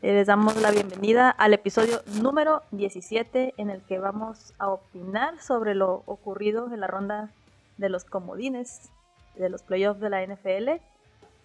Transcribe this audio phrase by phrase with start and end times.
[0.00, 5.40] Eh, Les damos la bienvenida al episodio número 17 en el que vamos a opinar
[5.40, 7.30] sobre lo ocurrido en la ronda
[7.78, 8.90] de los comodines
[9.36, 10.80] de los playoffs de la NFL.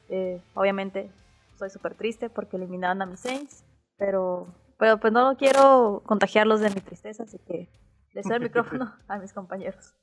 [0.09, 1.09] Eh, obviamente
[1.57, 3.63] soy súper triste porque eliminaron a mis Saints,
[3.97, 4.47] pero,
[4.77, 7.69] pero pues no quiero contagiarlos de mi tristeza, así que
[8.13, 9.95] les doy el micrófono a mis compañeros.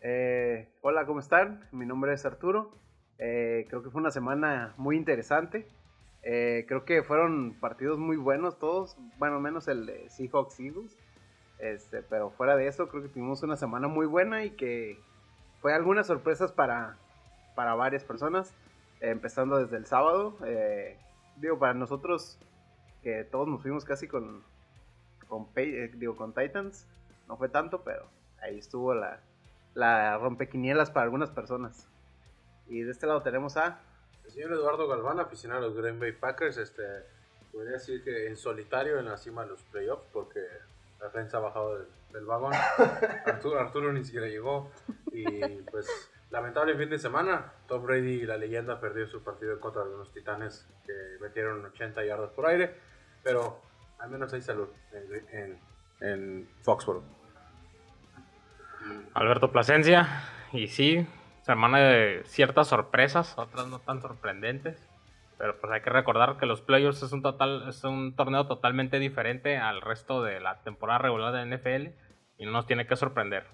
[0.00, 1.68] Eh, hola, ¿cómo están?
[1.72, 2.70] Mi nombre es Arturo.
[3.18, 5.66] Eh, creo que fue una semana muy interesante.
[6.22, 10.96] Eh, creo que fueron partidos muy buenos todos, bueno, menos el de Seahawks Eagles.
[11.58, 14.98] Este, pero fuera de eso, creo que tuvimos una semana muy buena y que
[15.60, 16.96] fue algunas sorpresas para,
[17.54, 18.52] para varias personas,
[19.00, 20.36] empezando desde el sábado.
[20.44, 20.98] Eh,
[21.36, 22.38] digo, para nosotros,
[23.02, 24.42] que todos nos fuimos casi con,
[25.28, 26.86] con, eh, digo, con Titans,
[27.28, 28.06] no fue tanto, pero
[28.40, 29.20] ahí estuvo la,
[29.74, 31.88] la rompequinielas para algunas personas.
[32.68, 33.80] Y de este lado tenemos a
[34.32, 36.82] El señor Eduardo Galván, aficionado a los Green Bay Packers, este,
[37.52, 40.40] podría decir que en solitario en la cima de los playoffs, porque
[40.98, 42.54] la prensa ha bajado del, del vagón.
[43.26, 44.70] Arturo, Arturo ni siquiera llegó.
[45.12, 45.26] Y
[45.70, 45.86] pues,
[46.30, 47.52] lamentable fin de semana.
[47.68, 52.46] Tom Brady, la leyenda, perdió su partido contra los Titanes, que metieron 80 yardas por
[52.46, 52.74] aire.
[53.22, 53.60] Pero
[53.98, 55.60] al menos hay salud en, en,
[56.00, 57.04] en Foxborough.
[59.12, 60.08] Alberto Plasencia.
[60.54, 61.06] Y sí,
[61.42, 64.88] semana de ciertas sorpresas, otras no tan sorprendentes.
[65.38, 68.98] Pero pues hay que recordar que los playoffs es un total, es un torneo totalmente
[69.00, 71.88] diferente al resto de la temporada regular de NFL
[72.38, 73.44] y no nos tiene que sorprender.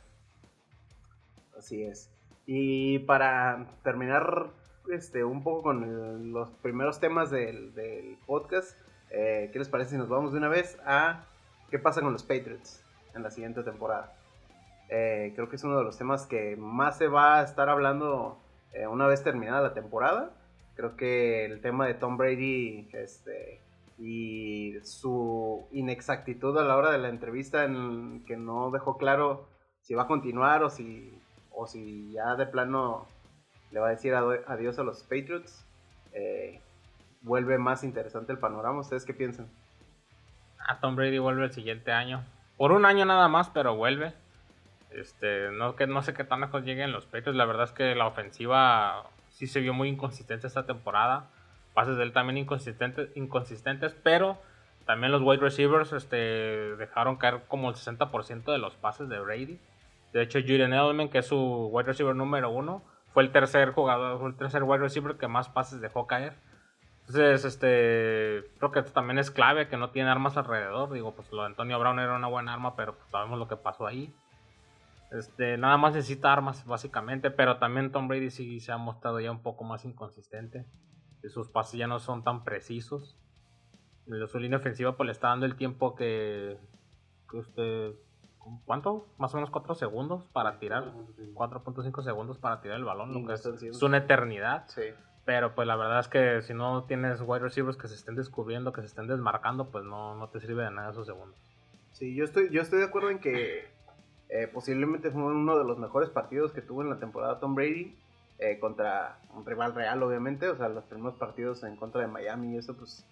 [1.56, 2.10] Así es.
[2.46, 4.50] Y para terminar
[4.92, 8.78] este, un poco con el- los primeros temas del, del podcast,
[9.10, 11.24] eh, ¿qué les parece si nos vamos de una vez a
[11.70, 12.84] qué pasa con los Patriots
[13.14, 14.12] en la siguiente temporada?
[14.88, 18.38] Eh, creo que es uno de los temas que más se va a estar hablando
[18.72, 20.30] eh, una vez terminada la temporada.
[20.74, 23.60] Creo que el tema de Tom Brady este,
[23.98, 29.48] y su inexactitud a la hora de la entrevista en que no dejó claro
[29.82, 33.06] si va a continuar o si, o si ya de plano
[33.70, 35.66] le va a decir adiós a los Patriots,
[36.12, 36.60] eh,
[37.22, 38.80] vuelve más interesante el panorama.
[38.80, 39.48] ¿Ustedes qué piensan?
[40.68, 42.24] A Tom Brady vuelve el siguiente año.
[42.56, 44.14] Por un año nada más, pero vuelve.
[44.90, 47.36] Este, no, que, no sé qué tan lejos lleguen los Patriots.
[47.36, 51.30] La verdad es que la ofensiva sí se vio muy inconsistente esta temporada.
[51.74, 54.38] Pases de él también inconsistentes, inconsistentes pero
[54.88, 56.16] también los wide receivers este,
[56.76, 59.60] dejaron caer como el 60% de los pases de Brady.
[60.14, 62.82] De hecho, Julian Edelman, que es su wide receiver número uno,
[63.12, 66.34] fue el tercer jugador, fue el tercer wide receiver que más pases dejó caer.
[67.00, 70.90] Entonces, este, creo que también es clave, que no tiene armas alrededor.
[70.90, 73.56] Digo, pues lo de Antonio Brown era una buena arma, pero pues, sabemos lo que
[73.56, 74.14] pasó ahí.
[75.10, 79.30] Este, nada más necesita armas, básicamente, pero también Tom Brady sí se ha mostrado ya
[79.30, 80.66] un poco más inconsistente.
[81.28, 83.18] Sus pases ya no son tan precisos.
[84.26, 86.58] Su línea ofensiva pues le está dando el tiempo que,
[87.30, 87.92] que usted,
[88.64, 89.08] ¿cuánto?
[89.18, 90.92] Más o menos 4 segundos para tirar.
[91.34, 94.66] 4.5 segundos para tirar el balón, lo que es, una eternidad.
[94.68, 94.82] Sí.
[95.24, 98.72] Pero pues la verdad es que si no tienes wide receivers que se estén descubriendo,
[98.72, 101.38] que se estén desmarcando, pues no, no te sirve de nada esos segundos.
[101.92, 103.77] Sí, yo estoy, yo estoy de acuerdo en que
[104.28, 107.96] eh, posiblemente fue uno de los mejores partidos que tuvo en la temporada Tom Brady
[108.38, 110.48] eh, contra un rival real, obviamente.
[110.48, 113.06] O sea, los primeros partidos en contra de Miami y eso, pues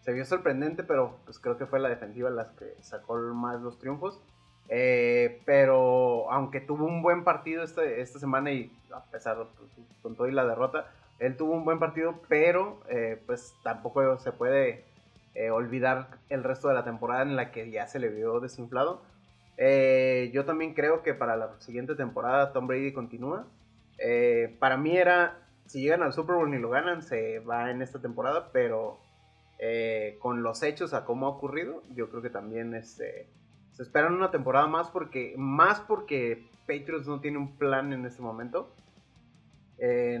[0.00, 3.78] se vio sorprendente, pero pues creo que fue la defensiva las que sacó más los
[3.78, 4.20] triunfos.
[4.72, 9.70] Eh, pero aunque tuvo un buen partido este, esta semana y a pesar pues,
[10.00, 10.86] con todo y la derrota,
[11.18, 14.84] él tuvo un buen partido, pero eh, pues tampoco se puede
[15.34, 19.02] eh, olvidar el resto de la temporada en la que ya se le vio desinflado.
[19.62, 23.46] Eh, yo también creo que para la siguiente temporada Tom Brady continúa.
[23.98, 25.36] Eh, para mí era,
[25.66, 28.98] si llegan al Super Bowl y lo ganan, se va en esta temporada, pero
[29.58, 33.28] eh, con los hechos a cómo ha ocurrido, yo creo que también este,
[33.72, 38.22] se esperan una temporada más porque, más porque Patriots no tiene un plan en este
[38.22, 38.74] momento.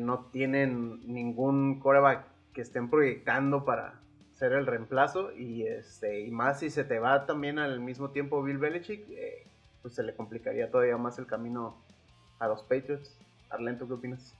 [0.00, 4.00] No tienen ningún coreback que estén proyectando para
[4.40, 8.42] ser el reemplazo y este y más si se te va también al mismo tiempo
[8.42, 9.46] Bill Belichick eh,
[9.82, 11.76] pues se le complicaría todavía más el camino
[12.38, 13.16] a los Patriots
[13.50, 14.34] Arlen, ¿tú qué opinas?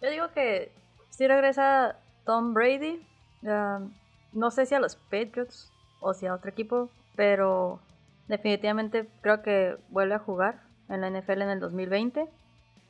[0.00, 0.72] Yo digo que
[1.10, 3.04] si regresa Tom Brady,
[3.42, 3.92] um,
[4.32, 5.70] no sé si a los Patriots
[6.00, 7.80] o si a otro equipo, pero
[8.28, 12.28] definitivamente creo que vuelve a jugar en la NFL en el 2020.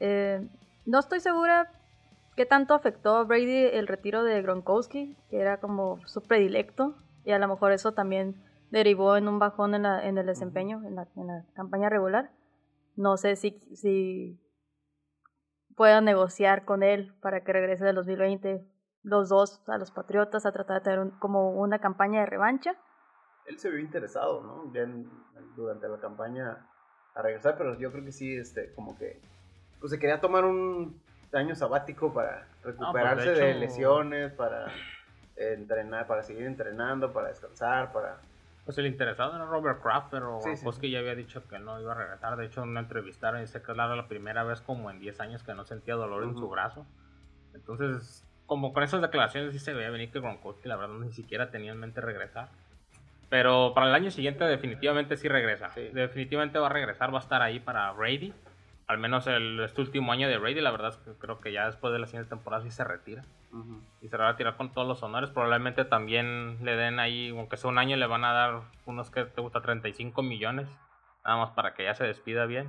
[0.01, 0.47] Eh,
[0.85, 1.71] no estoy segura
[2.37, 6.95] qué tanto afectó a Brady el retiro de Gronkowski, que era como su predilecto,
[7.25, 11.09] y a lo mejor eso también derivó en un bajón en, el desempeño, en la,
[11.55, 12.31] campaña regular.
[12.95, 14.41] No sé si, si
[15.77, 18.67] puedan negociar con él para que regrese del 2020
[19.03, 22.75] los dos a los Patriotas a tratar de tener como una campaña de revancha.
[23.47, 24.73] Él se vio interesado, ¿no?
[24.73, 24.87] Ya
[25.55, 26.69] durante la campaña
[27.15, 29.23] a regresar, pero yo creo que sí, este, como que,
[29.81, 31.01] pues se quería tomar un
[31.37, 34.67] año sabático para recuperarse de, hecho- lesiones, para
[35.37, 38.19] entrenar, para seguir entrenando, para descansar, para...
[38.65, 40.55] Pues el interesado era Robert Kraft, pero Sí, sí.
[40.57, 42.37] Gronkowski ya había dicho que no iba a regresar.
[42.37, 45.45] De hecho, en una entrevista dice que era la primera vez como en 10 años
[45.45, 46.85] que no sentía dolor en su brazo.
[47.55, 51.51] Entonces, como con esas declaraciones sí se veía venir que Gronkowski la verdad ni siquiera
[51.51, 52.49] tenía en mente regresar.
[53.29, 55.71] Pero para el año siguiente definitivamente sí regresa.
[55.71, 55.89] Sí.
[55.93, 58.33] Definitivamente va a regresar, va a estar ahí para Brady.
[58.89, 61.67] Al menos el, este último año de Brady, la verdad es que creo que ya
[61.67, 63.25] después de la siguiente temporada sí se retira
[64.01, 65.31] y se va a retirar con todos los honores.
[65.31, 69.25] Probablemente también le den ahí, aunque sea un año, le van a dar unos que
[69.25, 70.69] te gusta 35 millones,
[71.25, 72.69] nada más para que ya se despida bien.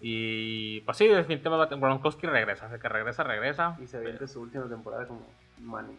[0.00, 3.76] Y pues sí, definitivamente Gronkowski regresa, de que regresa, regresa.
[3.80, 5.26] Y se avienta su última temporada como
[5.58, 5.98] Manny.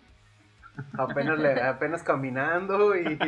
[0.98, 3.20] Apenas, le- apenas caminando y,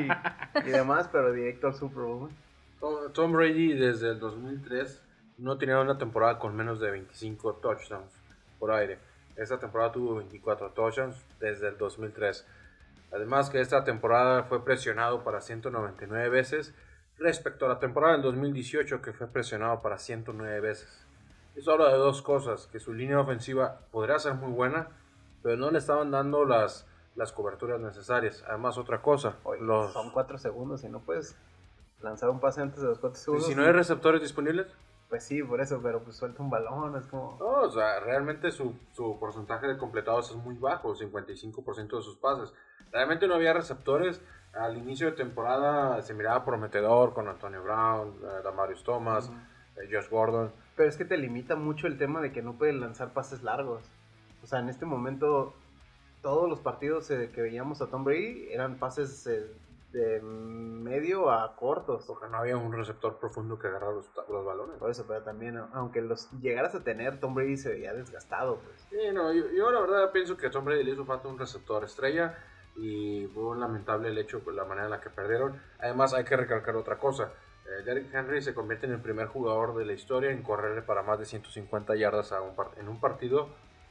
[0.65, 2.31] y demás, pero directo al Super Bowl.
[2.79, 5.03] Tom- Tom Brady desde el 2003
[5.37, 8.13] no tenía una temporada con menos de 25 touchdowns
[8.59, 8.99] por aire.
[9.35, 12.45] Esta temporada tuvo 24 touchdowns desde el 2003.
[13.11, 16.73] Además que esta temporada fue presionado para 199 veces
[17.17, 21.05] respecto a la temporada del 2018 que fue presionado para 109 veces.
[21.55, 24.87] Eso habla de dos cosas, que su línea ofensiva podría ser muy buena,
[25.43, 28.43] pero no le estaban dando las, las coberturas necesarias.
[28.47, 31.35] Además otra cosa, Oye, los, Son cuatro segundos y no puedes
[32.01, 33.47] lanzar un pase antes de los cuatro y segundos.
[33.47, 34.67] si no hay receptores disponibles,
[35.13, 37.37] Pues sí, por eso, pero pues suelta un balón, es como...
[37.39, 42.17] No, o sea, realmente su, su porcentaje de completados es muy bajo, 55% de sus
[42.17, 42.51] pases.
[42.91, 44.23] Realmente no había receptores.
[44.55, 49.31] Al inicio de temporada se miraba prometedor con Antonio Brown, eh, Damarius Thomas,
[49.75, 50.51] eh, Josh Gordon.
[50.75, 53.83] Pero es que te limita mucho el tema de que no pueden lanzar pases largos.
[54.41, 55.53] O sea, en este momento,
[56.23, 59.29] todos los partidos eh, que veíamos a Tom Brady eran pases
[59.93, 62.03] de medio a cortos.
[62.05, 64.77] Porque no había un receptor profundo que agarrara los, los balones.
[64.77, 68.57] Por eso, pero también, aunque los llegaras a tener, Tom Brady se veía desgastado.
[68.57, 68.85] Pues.
[68.89, 71.39] Sí, no, yo, yo la verdad pienso que a Tom Brady le hizo falta un
[71.39, 72.37] receptor estrella
[72.75, 75.61] y fue lamentable el hecho, pues, la manera en la que perdieron.
[75.79, 77.31] Además, hay que recalcar otra cosa.
[77.65, 81.03] Eh, Derrick Henry se convierte en el primer jugador de la historia en correr para
[81.03, 83.49] más de 150 yardas a un en un partido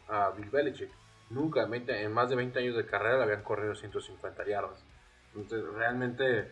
[0.09, 0.91] a Bill Belichick.
[1.31, 4.85] Nunca en, 20 en más de 20 años de carrera le habían corrido 150 yardas.
[5.35, 6.51] Entonces, realmente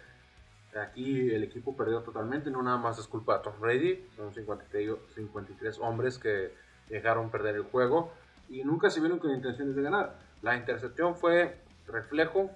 [0.81, 2.50] aquí el equipo perdió totalmente.
[2.50, 4.06] No nada más es culpa de Tom Brady.
[4.17, 6.55] Son 53, 53 hombres que
[6.88, 8.12] dejaron perder el juego
[8.49, 10.19] y nunca se vieron con intenciones de ganar.
[10.43, 12.50] La intercepción fue reflejo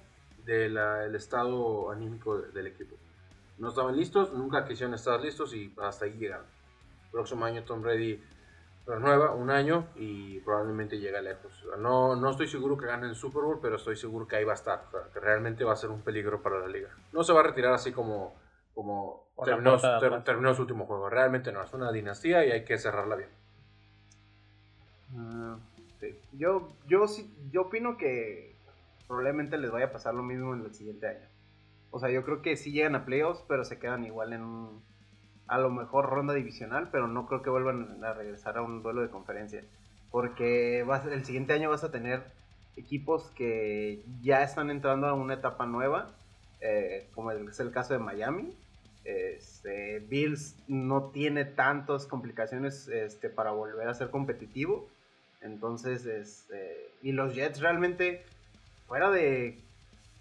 [0.44, 0.76] del
[1.14, 2.96] estado anímico de- del equipo.
[3.58, 6.46] No estaban listos, nunca quisieron estar listos y hasta ahí llegaron.
[7.12, 8.20] Próximo año Tom Brady
[8.86, 11.52] renueva un año y probablemente llega lejos.
[11.78, 14.52] No, no estoy seguro que gane el Super Bowl, pero estoy seguro que ahí va
[14.52, 14.84] a estar.
[14.88, 16.90] O sea, que realmente va a ser un peligro para la liga.
[17.12, 18.34] No se va a retirar así como,
[18.74, 21.08] como terminó, ter- terminó su último juego.
[21.08, 23.30] Realmente no, es una dinastía y hay que cerrarla bien.
[25.16, 25.58] Ah,
[26.00, 26.18] sí.
[26.32, 28.54] Yo, yo sí, yo opino que
[29.06, 31.26] probablemente les vaya a pasar lo mismo en el siguiente año.
[31.90, 34.82] O sea, yo creo que sí llegan a playoffs, pero se quedan igual en un,
[35.46, 39.02] a lo mejor ronda divisional, pero no creo que vuelvan a regresar a un duelo
[39.02, 39.62] de conferencia.
[40.10, 42.22] Porque el siguiente año vas a tener
[42.76, 46.10] equipos que ya están entrando a una etapa nueva,
[46.60, 48.56] eh, como es el caso de Miami.
[49.04, 54.88] Este, Bills no tiene tantas complicaciones este, para volver a ser competitivo.
[55.42, 58.24] Entonces, este, y los Jets realmente,
[58.86, 59.58] fuera de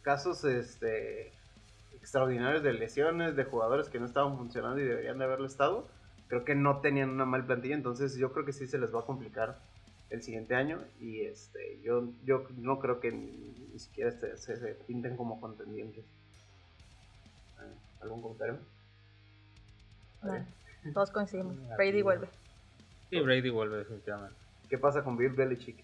[0.01, 1.31] casos este,
[2.03, 5.87] extraordinarios de lesiones, de jugadores que no estaban funcionando y deberían de haberlo estado,
[6.27, 7.75] creo que no tenían una mal plantilla.
[7.75, 9.57] Entonces, yo creo que sí se les va a complicar
[10.09, 10.79] el siguiente año.
[10.99, 15.39] Y este, yo, yo no creo que ni, ni siquiera este- se, se pinten como
[15.39, 16.03] contendientes.
[16.03, 18.59] Eh, ¿Algún comentario?
[20.23, 20.45] No,
[20.93, 21.55] todos coincidimos.
[21.77, 22.27] Brady vuelve.
[23.09, 24.35] Sí, Brady vuelve definitivamente.
[24.69, 25.81] ¿Qué pasa con Bill Belichick?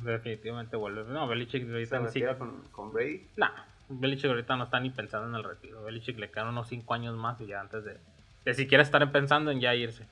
[0.00, 1.04] Definitivamente vuelve.
[1.04, 2.38] No, Belichick ¿Se ahorita ni retira siquiera...
[2.38, 3.28] con, con Brady?
[3.36, 3.50] Nah,
[3.88, 5.82] Belichick ahorita no está ni pensando en el retiro.
[5.84, 7.98] Belichick le quedan unos 5 años más y ya antes de,
[8.44, 10.04] de siquiera estar pensando en ya irse.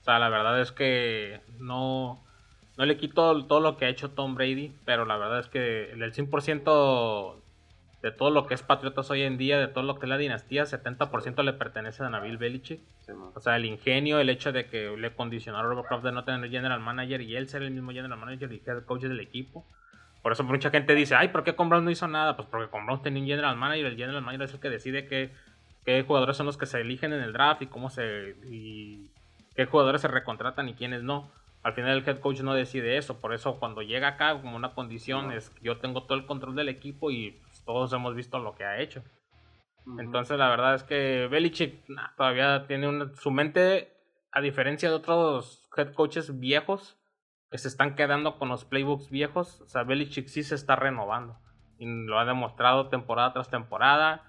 [0.00, 2.22] O sea, la verdad es que no,
[2.76, 5.92] no le quito todo lo que ha hecho Tom Brady, pero la verdad es que
[5.92, 7.42] el 100%
[8.02, 10.18] de todo lo que es Patriotas hoy en día, de todo lo que es la
[10.18, 12.80] dinastía, 70% le pertenece a Nabil Belichick.
[13.06, 13.12] Sí.
[13.34, 16.24] O sea, el ingenio, el hecho de que le condicionaron a Robert Kraft de no
[16.24, 19.64] tener general manager y él ser el mismo general manager y head coach del equipo.
[20.22, 22.36] Por eso mucha gente dice, ay, ¿por qué con no hizo nada?
[22.36, 25.06] Pues porque con Browns tenía un general manager, el general manager es el que decide
[25.06, 25.32] qué,
[25.84, 28.36] qué jugadores son los que se eligen en el draft y cómo se...
[28.44, 29.10] y
[29.56, 31.30] qué jugadores se recontratan y quiénes no.
[31.64, 34.74] Al final el head coach no decide eso, por eso cuando llega acá como una
[34.74, 38.38] condición es que yo tengo todo el control del equipo y pues, todos hemos visto
[38.38, 39.02] lo que ha hecho.
[39.98, 43.92] Entonces la verdad es que Belichick nah, todavía tiene una, su mente,
[44.30, 46.96] a diferencia de otros head coaches viejos
[47.58, 51.36] se están quedando con los playbooks viejos, o sea, Belichick sí se está renovando
[51.78, 54.22] y lo ha demostrado temporada tras temporada.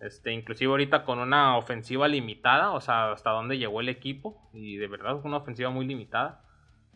[0.00, 4.76] Este, inclusive ahorita con una ofensiva limitada, o sea, hasta dónde llegó el equipo y
[4.76, 6.42] de verdad una ofensiva muy limitada.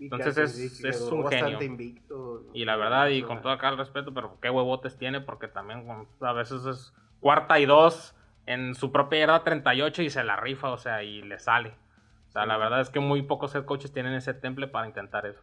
[0.01, 1.63] Entonces es- es un bastante genio.
[1.63, 2.43] invicto.
[2.53, 5.87] Y la verdad, y con todo acá el respeto, pero qué huevotes tiene, porque también
[6.21, 8.15] a veces es cuarta y dos
[8.47, 11.75] en su propia yarda 38 y se la rifa, o sea, y le sale.
[12.29, 15.25] O sea, la verdad es que muy pocos head coaches tienen ese temple para intentar
[15.27, 15.43] eso.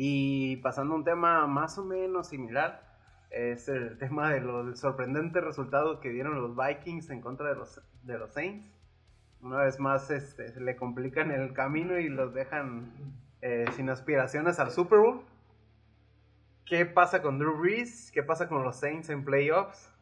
[0.00, 2.84] Y pasando a un tema más o menos similar,
[3.30, 7.56] es el tema de los del sorprendente resultado que dieron los Vikings en contra de
[7.56, 8.64] los, de los Saints.
[9.42, 12.92] Una vez más este, se le complican el camino y los dejan
[13.42, 15.22] eh, sin aspiraciones al Super Bowl.
[16.64, 18.12] ¿Qué pasa con Drew Brees?
[18.12, 19.92] ¿Qué pasa con los Saints en playoffs?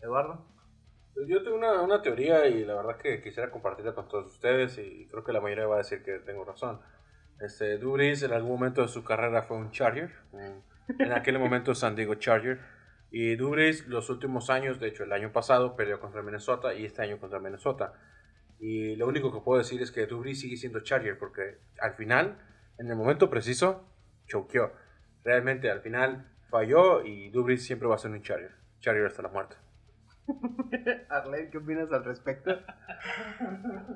[0.00, 0.44] Eduardo.
[1.28, 5.06] Yo tengo una, una teoría y la verdad que quisiera compartirla con todos ustedes y
[5.06, 6.80] creo que la mayoría va a decir que tengo razón.
[7.40, 10.62] Este, Drew Brees en algún momento de su carrera fue un Charger, un-
[10.98, 12.60] en aquel momento San Diego Charger.
[13.10, 16.84] Y Drew Brees los últimos años, de hecho el año pasado perdió contra Minnesota y
[16.84, 17.92] este año contra Minnesota.
[18.58, 21.94] Y lo único que puedo decir es que Drew Brees sigue siendo Charger porque al
[21.94, 22.38] final,
[22.78, 23.84] en el momento preciso,
[24.26, 24.72] choqueó.
[25.24, 28.52] Realmente al final falló y Drew Brees siempre va a ser un Charger.
[28.80, 29.56] Charger hasta la muerte.
[31.08, 32.52] Arlene, ¿qué opinas al respecto?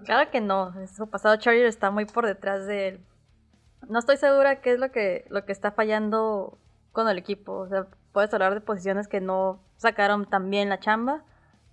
[0.05, 3.01] Claro que no, su pasado Charger está muy por detrás de él.
[3.89, 6.59] No estoy segura qué es lo que, lo que está fallando
[6.93, 7.53] con el equipo.
[7.53, 11.25] O sea, puedes hablar de posiciones que no sacaron tan bien la chamba,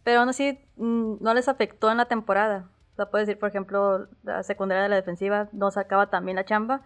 [0.03, 2.69] pero aún así mm, no les afectó en la temporada.
[2.93, 6.45] O sea, decir, por ejemplo, la secundaria de la defensiva no sacaba tan bien la
[6.45, 6.81] chamba,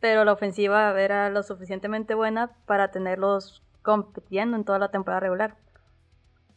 [0.00, 5.56] pero la ofensiva era lo suficientemente buena para tenerlos compitiendo en toda la temporada regular.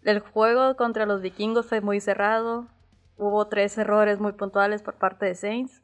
[0.04, 2.68] El juego contra los vikingos fue muy cerrado.
[3.18, 5.82] Hubo tres errores muy puntuales por parte de Saints.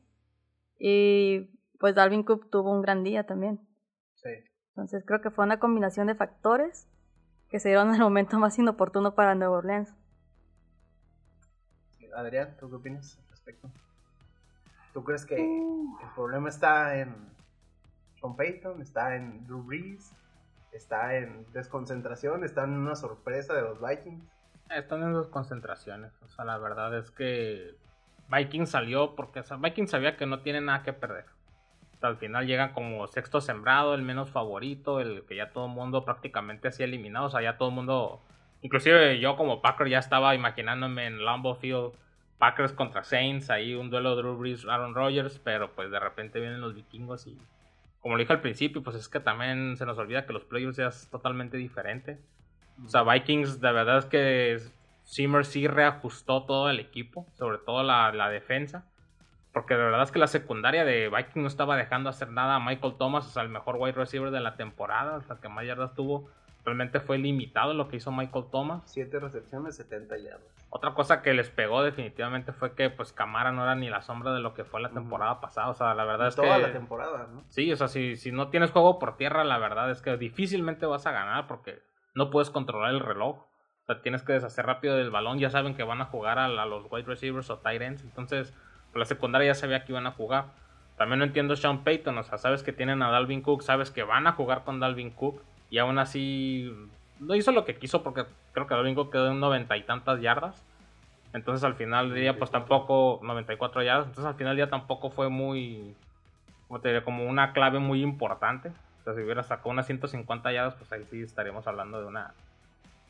[0.77, 3.59] Y pues Dalvin Cook tuvo un gran día también.
[4.15, 4.29] Sí.
[4.69, 6.87] Entonces creo que fue una combinación de factores
[7.49, 9.93] que se dieron en el momento más inoportuno para Nueva Orleans.
[12.15, 13.71] Adrián, ¿tú qué opinas al respecto?
[14.93, 17.15] ¿Tú crees que el problema está en
[18.19, 18.81] Sean Payton?
[18.81, 20.11] ¿Está en Drew Brees?
[20.71, 22.43] ¿Está en desconcentración?
[22.43, 24.23] ¿Está en una sorpresa de los Vikings?
[24.69, 26.11] Están en sus concentraciones.
[26.21, 27.75] O sea, la verdad es que
[28.29, 31.25] Viking salió porque o sea, Viking sabía que no tiene nada que perder.
[32.01, 36.05] Al final llegan como sexto sembrado, el menos favorito, el que ya todo el mundo
[36.05, 37.25] prácticamente hacía eliminado.
[37.25, 38.21] O sea, ya todo el mundo,
[38.61, 41.91] inclusive yo como Packer ya estaba imaginándome en Lambeau Field
[42.37, 46.39] Packers contra Saints, ahí un duelo de Drew Brees, Aaron Rodgers, pero pues de repente
[46.39, 47.37] vienen los vikingos y
[47.99, 50.79] como lo dije al principio, pues es que también se nos olvida que los playoffs
[50.79, 52.17] es totalmente diferente.
[52.85, 54.57] O sea, Vikings, de verdad es que
[55.05, 58.85] Zimmer sí reajustó todo el equipo, sobre todo la, la defensa.
[59.59, 62.59] Porque de verdad es que la secundaria de Vikings no estaba dejando hacer nada a
[62.61, 65.93] Michael Thomas, o sea, el mejor wide receiver de la temporada, hasta que más yardas
[65.95, 66.29] tuvo.
[66.63, 68.83] Realmente fue limitado lo que hizo Michael Thomas.
[68.85, 70.47] 7 recepciones, 70 yardas.
[70.69, 74.31] Otra cosa que les pegó definitivamente fue que pues Camara no era ni la sombra
[74.33, 75.67] de lo que fue la temporada pasada.
[75.67, 76.61] O sea, la verdad es Toda que...
[76.61, 77.43] la temporada, ¿no?
[77.49, 80.85] Sí, o sea, si, si no tienes juego por tierra, la verdad es que difícilmente
[80.85, 81.81] vas a ganar porque
[82.15, 83.39] no puedes controlar el reloj.
[83.39, 85.37] O sea, tienes que deshacer rápido del balón.
[85.37, 88.03] Ya saben que van a jugar a, la- los wide receivers o tight ends.
[88.05, 88.53] Entonces,
[88.93, 90.45] la secundaria ya sabía que iban a jugar.
[90.97, 92.17] También no entiendo Sean Payton.
[92.17, 93.61] O sea, sabes que tienen a Dalvin Cook.
[93.63, 95.41] Sabes que van a jugar con Dalvin Cook.
[95.69, 96.73] Y aún así,
[97.19, 100.19] no hizo lo que quiso porque creo que Dalvin Cook quedó en noventa y tantas
[100.21, 100.65] yardas.
[101.31, 105.11] Entonces al final del día pues tampoco 94 yardas, entonces al final del día tampoco
[105.11, 105.93] fue muy
[106.67, 108.69] como te diré, como una clave muy importante.
[108.69, 112.33] O sea, si hubiera sacado unas 150 yardas, pues ahí sí estaríamos hablando de una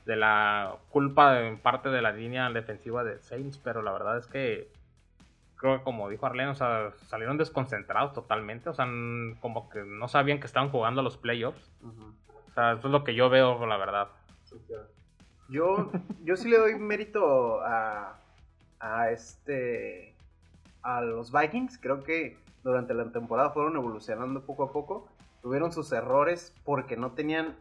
[0.06, 4.18] de la culpa de- en parte de la línea defensiva de Saints, pero la verdad
[4.18, 4.68] es que
[5.60, 8.88] creo que como dijo Arlene, o sea, salieron desconcentrados totalmente, o sea,
[9.42, 11.72] como que no sabían que estaban jugando los playoffs.
[11.84, 14.08] O sea, eso es lo que yo veo, la verdad.
[15.50, 15.92] Yo,
[16.24, 18.18] yo sí le doy mérito a,
[18.80, 20.16] a este
[20.82, 21.78] a los Vikings.
[21.78, 25.08] Creo que durante la temporada fueron evolucionando poco a poco.
[25.42, 27.56] Tuvieron sus errores porque no tenían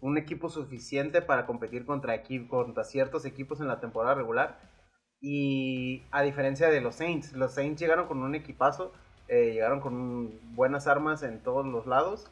[0.00, 4.58] un equipo suficiente para competir contra, contra ciertos equipos en la temporada regular.
[5.22, 8.92] Y a diferencia de los Saints, los Saints llegaron con un equipazo,
[9.28, 12.26] eh, llegaron con buenas armas en todos los lados.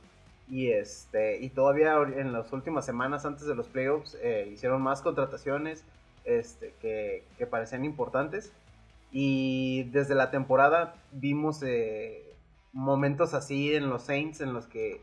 [0.49, 5.01] Y, este, y todavía en las últimas semanas antes de los playoffs eh, hicieron más
[5.01, 5.85] contrataciones
[6.25, 8.53] este, que, que parecían importantes.
[9.13, 12.25] Y desde la temporada vimos eh,
[12.73, 15.01] momentos así en los Saints en los que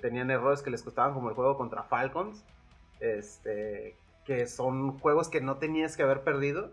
[0.00, 2.44] tenían errores que les costaban como el juego contra Falcons.
[3.00, 6.70] Este, que son juegos que no tenías que haber perdido.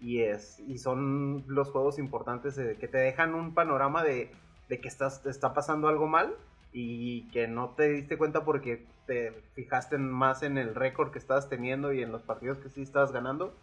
[0.00, 4.32] Y, es, y son los juegos importantes que te dejan un panorama de,
[4.68, 6.34] de que estás, está pasando algo mal
[6.72, 11.48] y que no te diste cuenta porque te fijaste más en el récord que estabas
[11.48, 13.54] teniendo y en los partidos que sí estabas ganando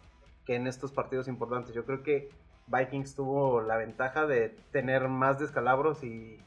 [0.44, 1.74] que en estos partidos importantes.
[1.74, 2.30] Yo creo que
[2.68, 6.38] Vikings tuvo la ventaja de tener más descalabros y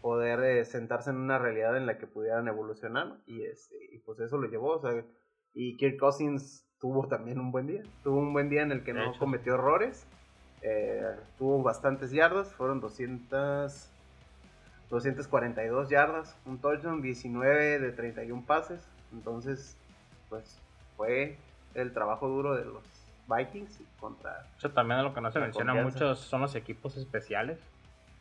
[0.00, 4.20] poder eh, sentarse en una realidad en la que pudieran evolucionar y, este, y pues
[4.20, 4.80] eso lo llevó.
[5.54, 7.82] y Kirk Cousins tuvo también un buen día.
[8.02, 9.18] Tuvo un buen día en el que De no hecho.
[9.20, 10.04] cometió errores.
[10.60, 13.88] eh, tuvo bastantes yardas, fueron 200,
[14.90, 18.86] 242 yardas, un touchdown, 19 de 31 pases.
[19.12, 19.76] Entonces,
[20.28, 20.58] pues
[20.96, 21.38] fue
[21.74, 22.82] el trabajo duro de los
[23.28, 26.04] Vikings contra Eso también lo que no se menciona confianza.
[26.06, 27.58] mucho son los equipos especiales.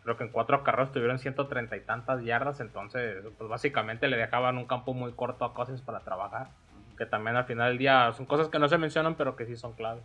[0.03, 4.57] Creo que en cuatro carreras tuvieron 130 y tantas yardas, entonces pues básicamente le dejaban
[4.57, 6.47] un campo muy corto a Cousins para trabajar.
[6.97, 9.55] Que también al final del día son cosas que no se mencionan, pero que sí
[9.55, 10.03] son claves.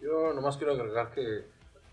[0.00, 1.46] Yo nomás quiero agregar que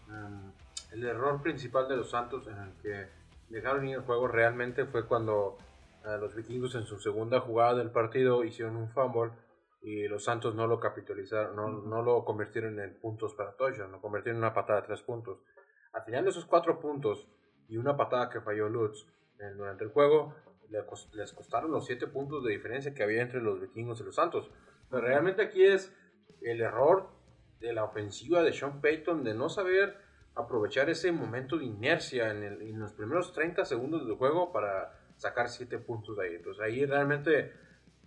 [0.09, 0.51] um,
[0.91, 3.07] el error principal de los Santos en el que
[3.49, 5.57] dejaron ir el juego realmente fue cuando
[6.05, 9.31] uh, los vikingos en su segunda jugada del partido hicieron un fumble
[9.81, 14.01] y los Santos no lo capitalizaron, no, no lo convirtieron en puntos para touchdown, lo
[14.01, 15.39] convirtieron en una patada de tres puntos.
[15.91, 17.27] Al final de esos cuatro puntos
[17.67, 19.05] y una patada que falló Lutz
[19.39, 20.33] eh, durante el juego,
[20.69, 24.49] les costaron los siete puntos de diferencia que había entre los vikingos y los Santos.
[24.89, 25.93] Pero realmente aquí es
[26.41, 27.09] el error
[27.59, 29.97] de la ofensiva de Sean Payton de no saber
[30.35, 34.99] aprovechar ese momento de inercia en, el- en los primeros 30 segundos del juego para
[35.17, 36.35] sacar 7 puntos de ahí.
[36.35, 37.53] Entonces ahí realmente,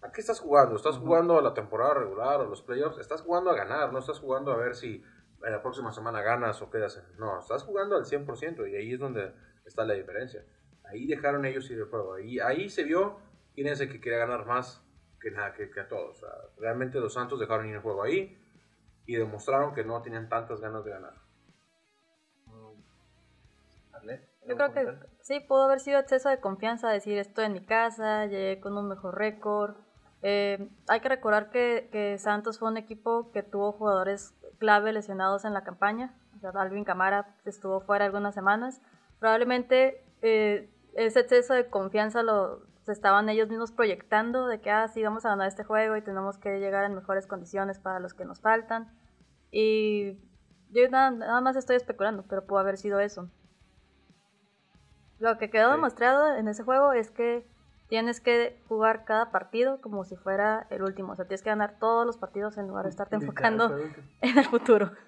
[0.03, 0.77] ¿a qué estás jugando?
[0.77, 2.99] ¿Estás jugando a la temporada regular o los playoffs?
[2.99, 5.03] Estás jugando a ganar, no estás jugando a ver si
[5.45, 7.17] en la próxima semana ganas o quedas en...
[7.19, 9.33] No, estás jugando al 100% y ahí es donde
[9.65, 10.45] está la diferencia.
[10.89, 12.15] Ahí dejaron ellos ir el juego.
[12.15, 13.19] Ahí, ahí se vio
[13.55, 14.83] quién es el que quiere ganar más
[15.21, 16.17] que, nada, que, que a todos.
[16.17, 18.39] O sea, realmente los Santos dejaron ir el juego ahí
[19.07, 21.27] y demostraron que no tenían tantas ganas de ganar.
[24.47, 27.65] Yo ¿algún creo que sí, pudo haber sido exceso de confianza, decir estoy en mi
[27.65, 29.75] casa, llegué con un mejor récord.
[30.23, 35.45] Eh, hay que recordar que, que Santos fue un equipo que tuvo jugadores clave lesionados
[35.45, 36.15] en la campaña.
[36.37, 38.81] O sea, Alvin Camara estuvo fuera algunas semanas.
[39.19, 44.87] Probablemente eh, ese exceso de confianza lo se estaban ellos mismos proyectando de que ah,
[44.89, 48.15] sí, vamos a ganar este juego y tenemos que llegar en mejores condiciones para los
[48.15, 48.93] que nos faltan.
[49.51, 50.19] Y
[50.71, 53.29] yo nada, nada más estoy especulando, pero pudo haber sido eso.
[55.19, 55.75] Lo que quedó Sí.
[55.77, 57.47] demostrado en ese juego es que
[57.89, 61.13] tienes que jugar cada partido como si fuera el último.
[61.13, 63.77] O sea, tienes que ganar todos los partidos en lugar de estarte enfocando
[64.21, 64.93] en el futuro.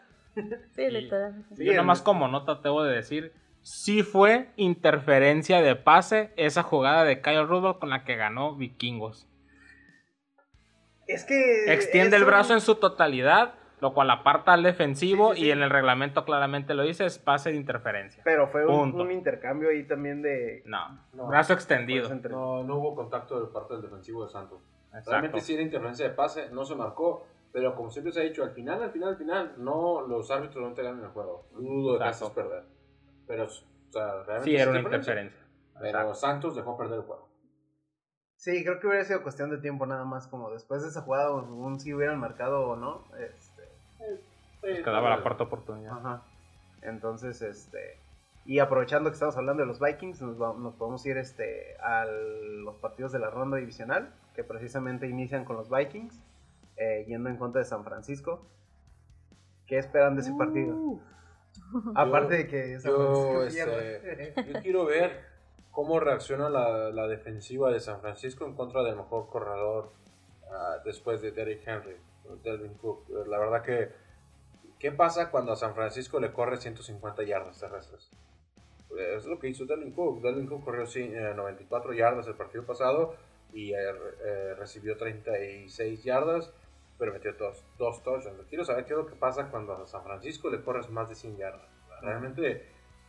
[0.74, 1.44] Sí, Y- literal.
[1.57, 3.33] Sí, Yo el- nomás como nota te debo de decir,
[3.68, 9.28] sí fue interferencia de pase esa jugada de Kyle Rudolph con la que ganó Vikingos.
[11.07, 11.72] Es que.
[11.72, 15.48] Extiende el brazo en su totalidad, lo cual aparta al defensivo Sí, sí, sí.
[15.48, 18.22] y en el reglamento claramente lo dice, es pase de interferencia.
[18.24, 20.62] Pero fue un, intercambio ahí también de.
[20.64, 21.26] No, No.
[21.26, 22.11] brazo extendido.
[22.11, 24.61] entre- No, no hubo contacto de parte del defensivo de Santos.
[24.88, 25.11] Exacto.
[25.11, 28.42] Realmente sí era interferencia de pase, no se marcó, pero como siempre se ha dicho,
[28.42, 31.46] al final, al final, al final, no, los árbitros no te ganan el juego.
[31.52, 32.78] Dudo de que perder.
[33.29, 33.49] Pero, o
[33.93, 35.38] sea, realmente Sí, era una interferencia.
[35.75, 36.14] Pero Exacto.
[36.14, 37.29] Santos dejó perder el juego.
[38.37, 40.27] Sí, creo que hubiera sido cuestión de tiempo nada más.
[40.27, 43.05] Como después de esa jugada, aún si hubieran marcado o no.
[43.19, 43.62] Este,
[44.62, 45.99] Les quedaba la cuarta oportunidad.
[45.99, 46.23] Ajá.
[46.83, 47.99] Entonces, este.
[48.45, 52.07] Y aprovechando que estamos hablando de los Vikings, nos, va- nos podemos ir este, a
[52.07, 56.19] los partidos de la ronda divisional, que precisamente inician con los Vikings,
[56.77, 58.47] eh, yendo en contra de San Francisco.
[59.67, 60.75] ¿Qué esperan de ese partido?
[61.94, 65.24] Aparte de que San Yo, este, yo quiero ver
[65.70, 69.92] cómo reacciona la, la defensiva de San Francisco en contra del mejor corredor
[70.50, 71.96] ah, después de Derrick Henry,
[72.42, 73.09] Delvin Cook.
[73.26, 73.90] La verdad que,
[74.78, 78.11] ¿qué pasa cuando a San Francisco le corre 150 yardas terrestres?
[78.88, 80.22] Pues, Es lo que hizo Delvin Cook.
[80.22, 83.14] Delvin Cook corrió sí, eh, 94 yardas el partido pasado
[83.52, 83.76] y eh,
[84.24, 86.52] eh, recibió 36 yardas,
[86.98, 88.46] pero metió dos, dos touchdowns.
[88.48, 91.14] Quiero saber qué es lo que pasa cuando a San Francisco le corres más de
[91.14, 91.68] 100 yardas.
[92.02, 92.68] Realmente,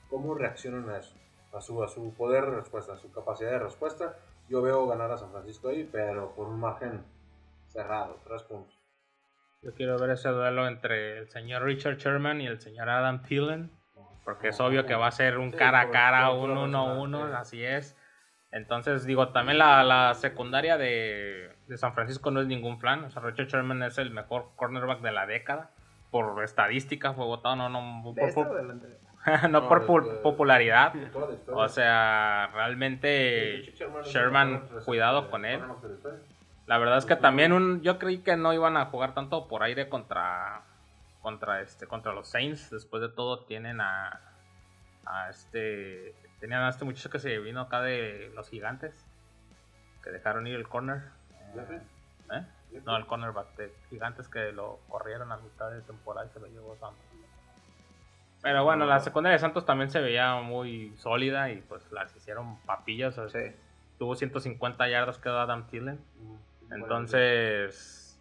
[0.09, 1.15] ¿cómo reaccionan a eso?
[1.51, 4.15] A su, a su poder de respuesta, a su capacidad de respuesta.
[4.47, 7.03] Yo veo ganar a San Francisco ahí, pero por un margen
[7.67, 8.79] cerrado, tres puntos.
[9.61, 13.71] Yo quiero ver ese duelo entre el señor Richard Sherman y el señor Adam Thielen.
[14.23, 17.11] Porque es obvio que va a ser un Sí, cara a cara, un pura 1-1,
[17.11, 17.35] velocidad, sí.
[17.35, 17.97] así es.
[18.51, 23.03] Entonces, digo, también la, la secundaria de, de San Francisco no es ningún plan.
[23.05, 25.69] O sea, Richard Sherman es el mejor cornerback de la década.
[26.11, 28.47] Por estadística fue votado, no, no, ¿De por,
[29.29, 30.93] esta no por de- de- popularidad.
[30.93, 31.09] de.
[31.53, 35.61] O sea, realmente Sí, Sherman cuidado con él.
[36.65, 39.61] la verdad es que también un, yo creí que no iban a jugar tanto por
[39.63, 40.63] aire contra
[41.21, 42.69] contra este contra los Saints.
[42.71, 44.21] Después de todo tienen a
[45.05, 49.05] a este tenían a este muchacho que se vino acá de los Gigantes
[50.03, 51.03] que dejaron ir el corner.
[52.31, 52.45] ¿Eh?
[52.85, 56.47] No, el cornerback de Gigantes que lo corrieron a mitad de temporada y se lo
[56.47, 57.03] llevó Santos.
[58.41, 62.57] Pero bueno, la secundaria de Santos también se veía muy sólida y pues las hicieron
[62.61, 63.17] papillas.
[63.17, 63.55] o sea, Sí.
[63.97, 65.99] Tuvo 150 yardas quedó Adam Thielen.
[66.19, 68.17] Mm, Entonces,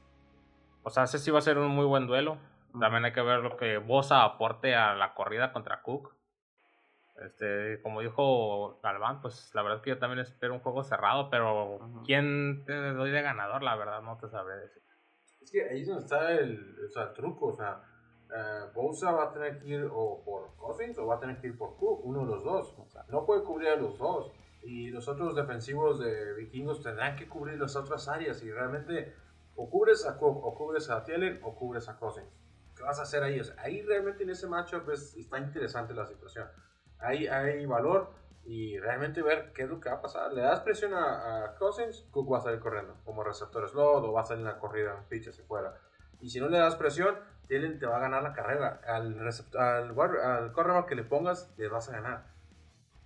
[0.83, 2.37] o sea, ese sí va a ser un muy buen duelo.
[2.81, 6.13] También hay que ver lo que Bosa aporte a la corrida contra Cook.
[7.25, 11.29] Este, como dijo Galván, pues la verdad es que yo también espero un juego cerrado,
[11.31, 12.03] pero Ujú.
[12.05, 13.63] ¿quién te doy de ganador?
[13.63, 14.83] La verdad no te sabré decir.
[15.41, 17.47] Es que ahí es donde está el, o sea, el truco.
[17.47, 17.83] O sea,
[18.35, 21.49] eh, Bosa va a tener que ir o por Cousins o va a tener que
[21.49, 22.75] ir por Cook, uno de los dos.
[22.79, 24.31] O sea, no puede cubrir a los dos.
[24.63, 28.43] Y los otros defensivos de vikingos tendrán que cubrir las otras áreas.
[28.43, 29.15] Y realmente,
[29.57, 32.29] o cubres a Cook, o cubres a Thielen, o cubres a Cousins.
[32.77, 33.41] ¿Qué vas a hacer ahí?
[33.41, 36.47] O sea, ahí realmente en ese matchup es- está interesante la situación.
[37.01, 38.11] Ahí hay valor
[38.45, 40.33] y realmente ver qué es lo que va a pasar.
[40.33, 44.23] Le das presión a, Cousins, Cook va a salir corriendo como receptor slot o va
[44.23, 45.75] a salir en la corrida en pitch hacia afuera.
[46.21, 47.15] Y si no le das presión,
[47.47, 48.81] Thielen te va a ganar la carrera.
[48.87, 49.19] Al,
[49.59, 52.25] al, al que le pongas, le vas a ganar.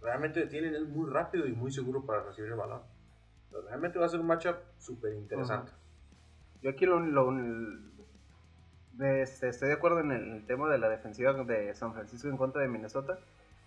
[0.00, 2.82] Realmente Thielen es muy rápido y muy seguro para recibir el balón.
[3.66, 5.72] Realmente va a ser un matchup súper interesante.
[6.62, 7.32] Yo aquí lo, lo-
[9.00, 12.62] este, estoy de acuerdo en el tema de la defensiva de San Francisco en contra
[12.62, 13.18] de Minnesota,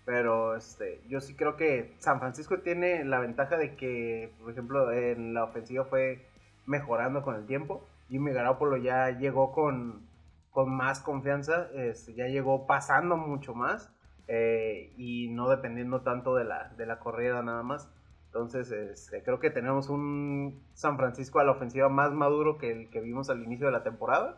[0.06, 4.91] pero este, yo sí creo que San Francisco tiene la ventaja de que, por ejemplo,
[4.91, 6.28] en la ofensiva fue
[6.65, 7.88] mejorando con el tiempo.
[8.10, 10.08] Jimmy Garoppolo ya llegó con,
[10.52, 13.91] con más confianza, este, ya llegó pasando mucho más
[14.28, 17.89] eh, y no dependiendo tanto de la, de la corrida nada más.
[18.28, 22.89] Entonces, este, creo que tenemos un San Francisco a la ofensiva más maduro que el
[22.89, 24.38] que vimos al inicio de la temporada.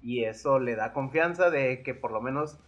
[0.00, 2.58] Y eso le da confianza de que por lo menos,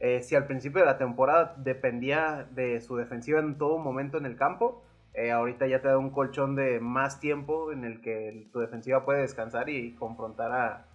[0.00, 4.26] eh, si al principio de la temporada dependía de su defensiva en todo momento en
[4.26, 4.82] el campo,
[5.12, 9.04] eh, ahorita ya te da un colchón de más tiempo en el que tu defensiva
[9.04, 10.86] puede descansar y confrontar a,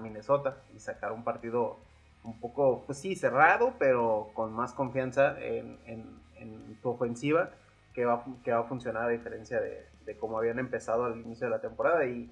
[0.00, 1.76] Minnesota y sacar un partido
[2.24, 5.76] un poco, pues sí, cerrado, pero con más confianza en,
[6.80, 7.50] tu ofensiva
[7.92, 11.46] que va, que va a funcionar a diferencia de, de cómo habían empezado al inicio
[11.46, 12.06] de la temporada.
[12.06, 12.30] Y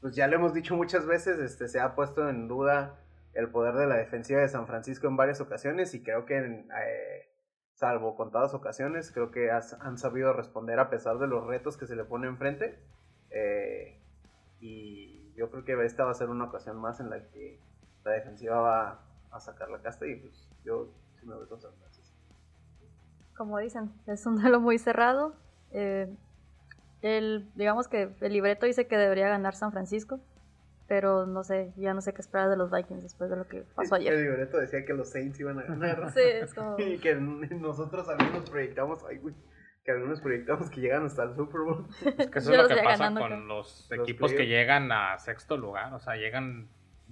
[0.00, 2.94] pues ya lo hemos dicho muchas veces, este, se ha puesto en duda
[3.34, 6.68] el poder de la defensiva de San Francisco en varias ocasiones y creo que, en,
[6.70, 7.32] eh,
[7.74, 11.96] salvo contadas ocasiones, creo que han sabido responder a pesar de los retos que se
[11.96, 12.78] le pone enfrente.
[13.30, 14.00] Eh,
[14.60, 17.58] y yo creo que esta va a ser una ocasión más en la que
[18.04, 21.74] la defensiva va a sacar la casta y pues yo sí me voy con San
[21.74, 22.16] Francisco.
[23.36, 25.34] Como dicen, es un duelo muy cerrado.
[25.70, 26.14] Eh,
[27.00, 30.20] el, digamos que el libreto dice que debería ganar San Francisco,
[30.92, 33.62] pero no sé, ya no sé qué esperar de los Vikings después de lo que
[33.74, 34.18] pasó El ayer.
[34.18, 36.12] libreto decía que los Saints iban a ganar.
[36.12, 36.76] Sí, es como...
[36.78, 39.34] Y que nosotros algunos proyectamos, ay, güey,
[39.86, 41.86] que algunos proyectamos que llegan hasta el Super Bowl.
[42.18, 43.36] Es que eso es lo que pasa con acá.
[43.36, 45.94] los Los equipos que llegan a sexto lugar.
[45.94, 46.68] O sea, llegan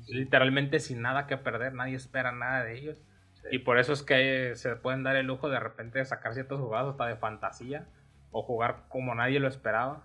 [0.09, 1.73] literalmente sin nada que perder.
[1.73, 3.03] Nadie espera nada de ellos.
[3.51, 6.61] Y por eso es que se pueden dar el lujo de repente de sacar ciertos
[6.61, 7.89] jugados hasta de fantasía.
[8.31, 10.03] O jugar como nadie lo esperaba.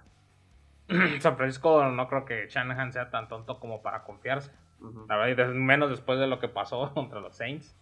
[1.19, 4.51] San Francisco no creo que Shanahan sea tan tonto como para confiarse.
[4.81, 5.05] Ujú.
[5.09, 7.75] La verdad, menos después de lo que pasó contra los Saints.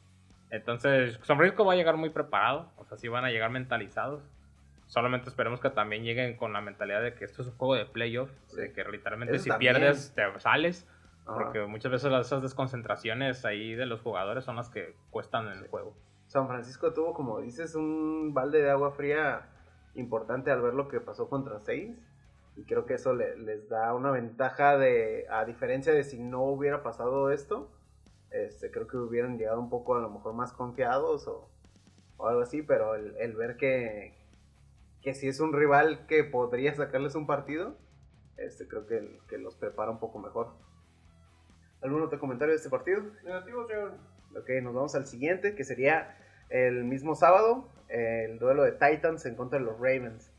[0.49, 2.69] Entonces, San Francisco va a llegar muy preparado.
[2.77, 4.21] O sea, sí van a llegar mentalizados.
[4.85, 7.85] Solamente esperemos que también lleguen con la mentalidad de que esto es un juego de
[7.85, 8.55] playoffs.
[8.55, 9.75] De que literalmente Eso si también.
[9.75, 10.87] pierdes, te sales.
[11.25, 15.53] Porque muchas veces las- esas desconcentraciones ahí de los jugadores son las que cuestan en
[15.59, 15.95] el juego.
[16.27, 19.47] San Francisco tuvo, como dices, un balde de agua fría
[19.95, 21.99] importante al ver lo que pasó contra Saints.
[22.55, 26.43] Y creo que eso le- les da una ventaja de, a diferencia de si no
[26.43, 27.71] hubiera pasado esto,
[28.29, 31.49] este, creo que hubieran llegado un poco a lo mejor más confiados o,
[32.17, 34.15] o algo así, pero el, el ver que,
[35.01, 37.75] que si es un rival que podría sacarles un partido,
[38.37, 40.53] este, creo que, que los prepara un poco mejor.
[41.81, 43.01] ¿Algún otro comentario de este partido?
[43.23, 43.93] Negativo, señor.
[44.37, 46.17] Ok, nos vamos al siguiente, que sería
[46.49, 50.32] el mismo sábado, el duelo de Titans en contra de los Ravens.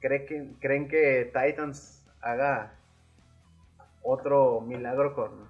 [0.00, 2.74] ¿Cree que, ¿creen que Titans haga
[4.02, 5.48] otro milagro con,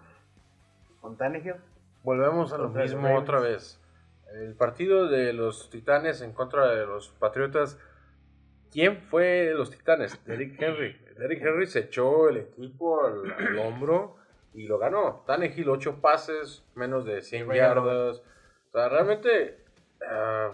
[1.00, 1.56] con Tannehill?
[2.02, 3.22] Volvemos a lo mismo Ravens.
[3.22, 3.80] otra vez.
[4.32, 7.78] El partido de los Titanes en contra de los Patriotas.
[8.70, 10.22] ¿Quién fue los Titanes?
[10.26, 10.96] Derrick Henry.
[11.18, 14.16] Derrick Henry se echó el equipo al, al hombro
[14.54, 15.24] y lo ganó.
[15.26, 18.22] Tannehill, 8 pases, menos de 100 Ryan yardas.
[18.68, 19.64] O sea, realmente
[20.06, 20.52] ah,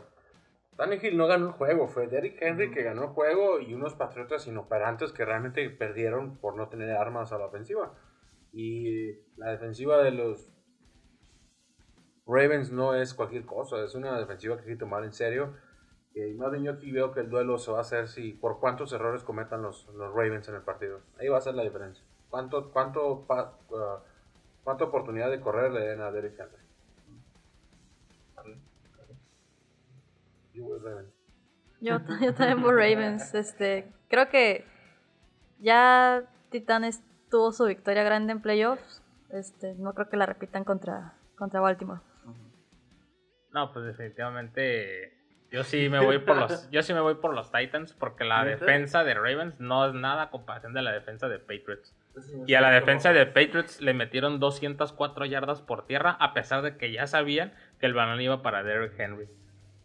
[0.77, 1.89] Tannehill no ganó el juego.
[1.89, 6.57] Fue Derrick Henry que ganó el juego y unos Patriotas inoperantes que realmente perdieron por
[6.57, 7.95] no tener armas a la ofensiva.
[8.53, 10.51] Y la defensiva de los
[12.27, 15.55] Ravens no es cualquier cosa, es una defensiva que hay que tomar en serio.
[16.15, 18.61] Y más bien yo aquí veo que el duelo se va a hacer si por
[18.61, 21.01] cuántos errores cometan los, los Ravens en el partido.
[21.19, 22.05] Ahí va a ser la diferencia.
[22.31, 23.99] ¿Cuánto, cuánto, pa- uh,
[24.63, 26.64] cuánta oportunidad de correr le den a Derrick Henry?
[30.55, 31.13] Yo voy Ravens.
[31.81, 33.35] Yo, yo también por Ravens.
[33.35, 34.65] Este, creo que
[35.59, 39.03] ya Titanes tuvo su victoria grande en playoffs.
[39.31, 42.01] Este, no creo que la repitan contra, contra Baltimore.
[43.53, 45.13] No, pues definitivamente
[45.51, 48.45] yo sí me voy por los yo sí me voy por los Titans porque la
[48.45, 51.95] defensa de Ravens no es nada a comparación de la defensa de Patriots.
[52.47, 56.77] Y a la defensa de Patriots le metieron 204 yardas por tierra a pesar de
[56.77, 59.29] que ya sabían que el balón iba para Derrick Henry.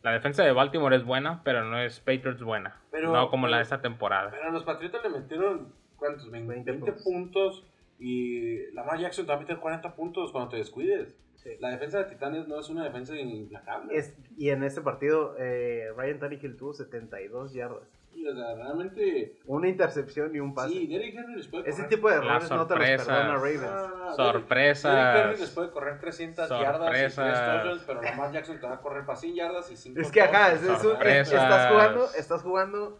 [0.01, 2.81] La defensa de Baltimore es buena, pero no es Patriots buena.
[2.91, 4.31] Pero- no como la de pero- esta temporada.
[4.31, 6.29] Pero los Patriotas le metieron, ¿cuántos?
[6.31, 7.65] 20, 20 20 puntos.
[7.99, 11.17] Y Lamar Jackson te va a meter 40 puntos cuando te descuides.
[11.35, 11.51] Sí.
[11.59, 13.95] La defensa de Titanes no es una defensa implacable.
[13.97, 17.98] Es- y en este partido, eh, Ryan Tannehill tuvo 72 yardas.
[18.19, 19.37] Sí, o sea, realmente.
[19.45, 20.73] Una intercepción y un pase.
[20.73, 21.89] Sí, Derrick Henry les puede Ese correr.
[21.89, 23.07] tipo de errores no te los sorpresas.
[23.07, 23.63] perdona Ravens.
[23.63, 24.93] Ah, Sorpresas.
[24.93, 27.53] Derrick- Henry les puede correr 300 yardas y 3 Sorpresas.
[27.61, 30.21] touchdowns, pero Lamar Jackson te va a correr para 100 yardas y 5 Es que
[30.21, 31.33] acá, es, es un- Sorpresas.
[31.33, 32.99] estás jugando, estás jugando,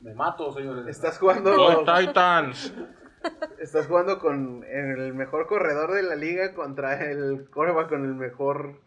[0.00, 0.86] Me mato, señores.
[0.88, 2.74] estás jugando, ¡Go Titans!
[3.60, 8.80] estás jugando con el mejor corredor de la liga contra el coreback con el mejor,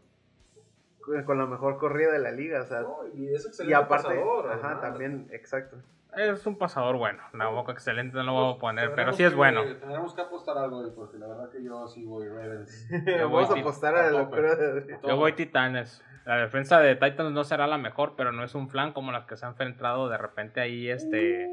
[1.26, 4.08] con la mejor corrida de la liga, o sea, No, y es y excelente aparte,
[4.10, 5.78] pasador, ajá, también, exacto.
[6.18, 7.24] Es un pasador bueno.
[7.34, 9.64] Una boca excelente no lo voy a poner, pero sí es que- bueno.
[9.64, 12.90] Tendremos que apostar algo, ahí, porque la verdad que yo sí voy Ravens.
[13.20, 15.00] Yo voy Vamos a apostar a la de...
[15.08, 16.04] Yo voy Titanes.
[16.26, 19.26] La defensa de Titans no será la mejor, pero no es un flan como las
[19.26, 21.50] que se han enfrentado de repente ahí este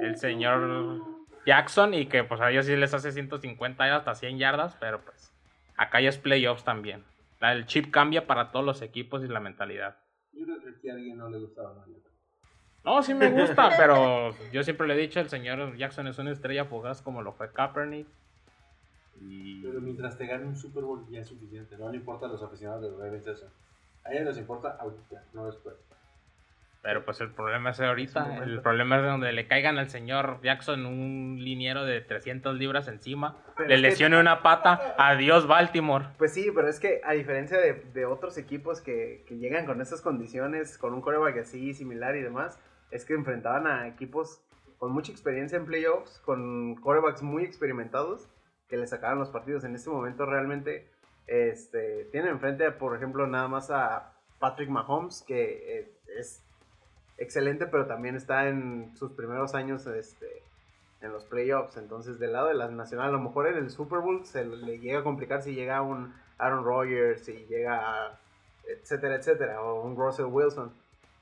[0.00, 1.00] el señor
[1.46, 5.00] Jackson y que pues a ellos sí les hace 150 y hasta 100 yardas, pero
[5.00, 5.32] pues
[5.76, 7.04] acá ya es playoffs también.
[7.40, 9.96] La- El chip cambia para todos los equipos y la mentalidad.
[10.32, 12.08] Yo creo que aquí a alguien no le gustaba neta.
[12.84, 16.30] No, sí me gusta, pero yo siempre le he dicho, el señor Jackson es una
[16.30, 18.06] estrella fugaz como lo fue Kaepernick.
[19.20, 21.76] Y Pero mientras te gane un Super Bowl ya es suficiente.
[21.76, 23.50] No le importa a los aficionados de los Ravens eso.
[24.04, 25.74] A ellos les importa ahorita, no después.
[26.80, 28.38] Pero pues el problema es ahorita.
[28.44, 33.36] El problema es donde le caigan al señor Jackson un liniero de 300 libras encima.
[33.56, 34.94] Pero le que- lesione una pata.
[34.96, 36.06] Adiós, Baltimore.
[36.18, 39.80] Pues sí, pero es que a diferencia de, de otros equipos que, que llegan con
[39.80, 42.60] esas condiciones, con un coreback así similar y demás,
[42.92, 44.40] es que enfrentaban a equipos
[44.78, 48.30] con mucha experiencia en playoffs, con corebacks muy experimentados,
[48.68, 49.64] que le sacaban los partidos.
[49.64, 50.88] En este momento realmente
[51.26, 56.44] este, tienen enfrente, por ejemplo, nada más a Patrick Mahomes, que eh, es
[57.18, 60.42] excelente, pero también está en sus primeros años este,
[61.00, 61.76] en los playoffs.
[61.76, 64.78] Entonces, del lado de la nacional, a lo mejor en el Super Bowl se le
[64.78, 68.18] llega a complicar si llega un Aaron Rodgers, si llega,
[68.66, 70.72] etcétera, etcétera, o un Russell Wilson.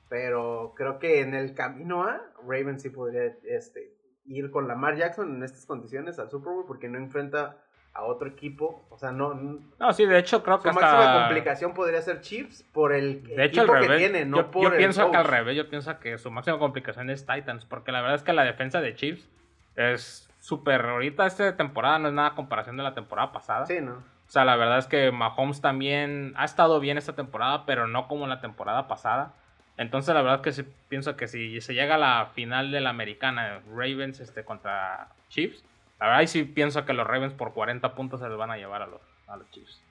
[0.09, 3.91] Pero creo que en el camino a Ravens sí podría este,
[4.25, 7.57] ir con Lamar Jackson en estas condiciones al Super Bowl porque no enfrenta
[7.93, 8.85] a otro equipo.
[8.89, 9.33] O sea, no.
[9.33, 11.19] no- sí, de hecho creo su que máxima hasta...
[11.25, 13.97] complicación podría ser Chiefs por el De hecho, equipo que revés.
[13.97, 15.55] tiene, no yo, por yo el pienso que al revés.
[15.57, 17.65] Yo pienso que su máxima complicación es Titans.
[17.65, 19.27] Porque la verdad es que la defensa de Chiefs
[19.75, 20.81] es súper...
[20.85, 23.65] Ahorita esta temporada no es nada comparación de la temporada pasada.
[23.65, 23.93] Sí, ¿no?
[23.93, 28.07] O sea, la verdad es que Mahomes también ha estado bien esta temporada, pero no
[28.07, 29.33] como la temporada pasada.
[29.77, 32.81] Entonces, la verdad es que sí, pienso que si se llega a la final de
[32.81, 35.63] la americana, Ravens este, contra Chiefs,
[35.99, 38.57] la verdad ahí sí pienso que los Ravens por 40 puntos se los van a
[38.57, 39.81] llevar a los, a los Chiefs.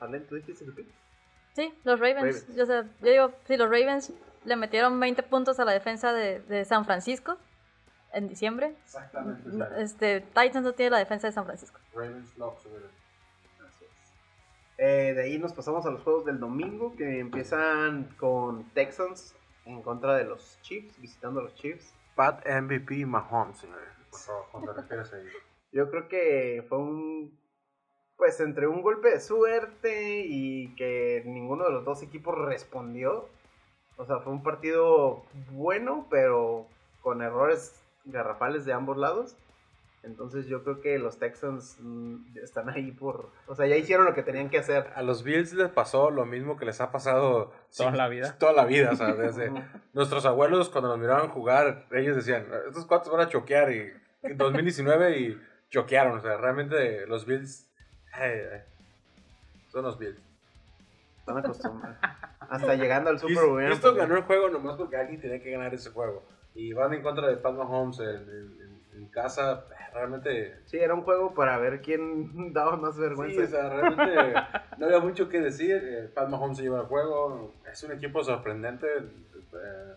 [0.00, 0.84] Arlen, ¿tú dijiste que
[1.54, 1.74] sí?
[1.84, 2.44] Los Ravens.
[2.46, 2.56] Ravens.
[2.56, 4.12] Yo, sé- yo digo, sí, los Ravens
[4.44, 7.36] le metieron 20 puntos a la defensa de, de San Francisco
[8.12, 8.74] en diciembre.
[8.84, 9.50] Exactamente.
[9.82, 11.80] Este, Titans no tiene la defensa de San Francisco.
[11.94, 12.32] Ravens.
[14.80, 19.82] Eh, de ahí nos pasamos a los juegos del domingo que empiezan con Texans en
[19.82, 21.92] contra de los Chiefs, visitando a los Chiefs.
[22.18, 23.88] Pat MVP Mahomes, señores.
[24.10, 25.30] Por favor, cuando te refieres a ello.
[25.70, 27.38] Yo creo que fue un.
[28.16, 33.28] Pues entre un golpe de suerte y que ninguno de los dos equipos respondió.
[33.96, 36.66] O sea, fue un partido bueno, pero
[37.02, 39.36] con errores garrafales de ambos lados.
[40.08, 43.30] Entonces yo creo que los Texans mm, están ahí por...
[43.46, 44.86] O sea, ya hicieron lo que tenían que hacer.
[44.94, 48.34] A los Bills les pasó lo mismo que les ha pasado Toda sí, la vida.
[48.38, 49.52] Toda la vida, o sea, desde
[49.92, 53.92] nuestros abuelos cuando nos miraban jugar, ellos decían, estos cuatro van a choquear y
[54.22, 57.68] en 2019 y choquearon, o sea, realmente los Bills
[58.14, 58.60] ay, ay,
[59.70, 60.18] son los Bills.
[61.18, 61.98] Están acostumbrados.
[62.40, 63.62] Hasta llegando al Super Bowl.
[63.62, 66.24] Houston ganó el juego nomás porque alguien tenía que ganar ese juego.
[66.54, 71.02] Y van en contra de Pat Mahomes en, en- en casa, realmente Sí, era un
[71.02, 73.36] juego para ver quién daba más vergüenza.
[73.36, 74.34] Sí, o sea, realmente
[74.78, 75.80] no había mucho que decir.
[75.82, 77.54] Eh, Pat Mahomes se lleva el juego.
[77.70, 78.86] Es un equipo sorprendente.
[78.96, 79.94] Eh,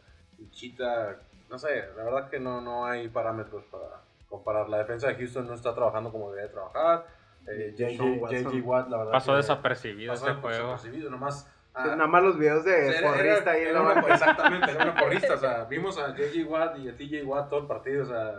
[0.52, 1.18] Chita,
[1.50, 4.70] no sé, la verdad que no, no hay parámetros para comparar.
[4.70, 7.06] La defensa de Houston no está trabajando como debería trabajar.
[7.48, 9.12] Eh, JJ Watt, la verdad.
[9.14, 10.58] Pasó que desapercibido pasó ese juego.
[10.72, 11.52] desapercibido, nomás.
[11.74, 14.02] Ah, Nada más los videos de era- era- porrista ahí en era una-.
[14.14, 15.34] Exactamente, era una porrista.
[15.36, 18.04] O sea, vimos a JJ Watt y a TJ Watt todo el partido.
[18.04, 18.36] O sea,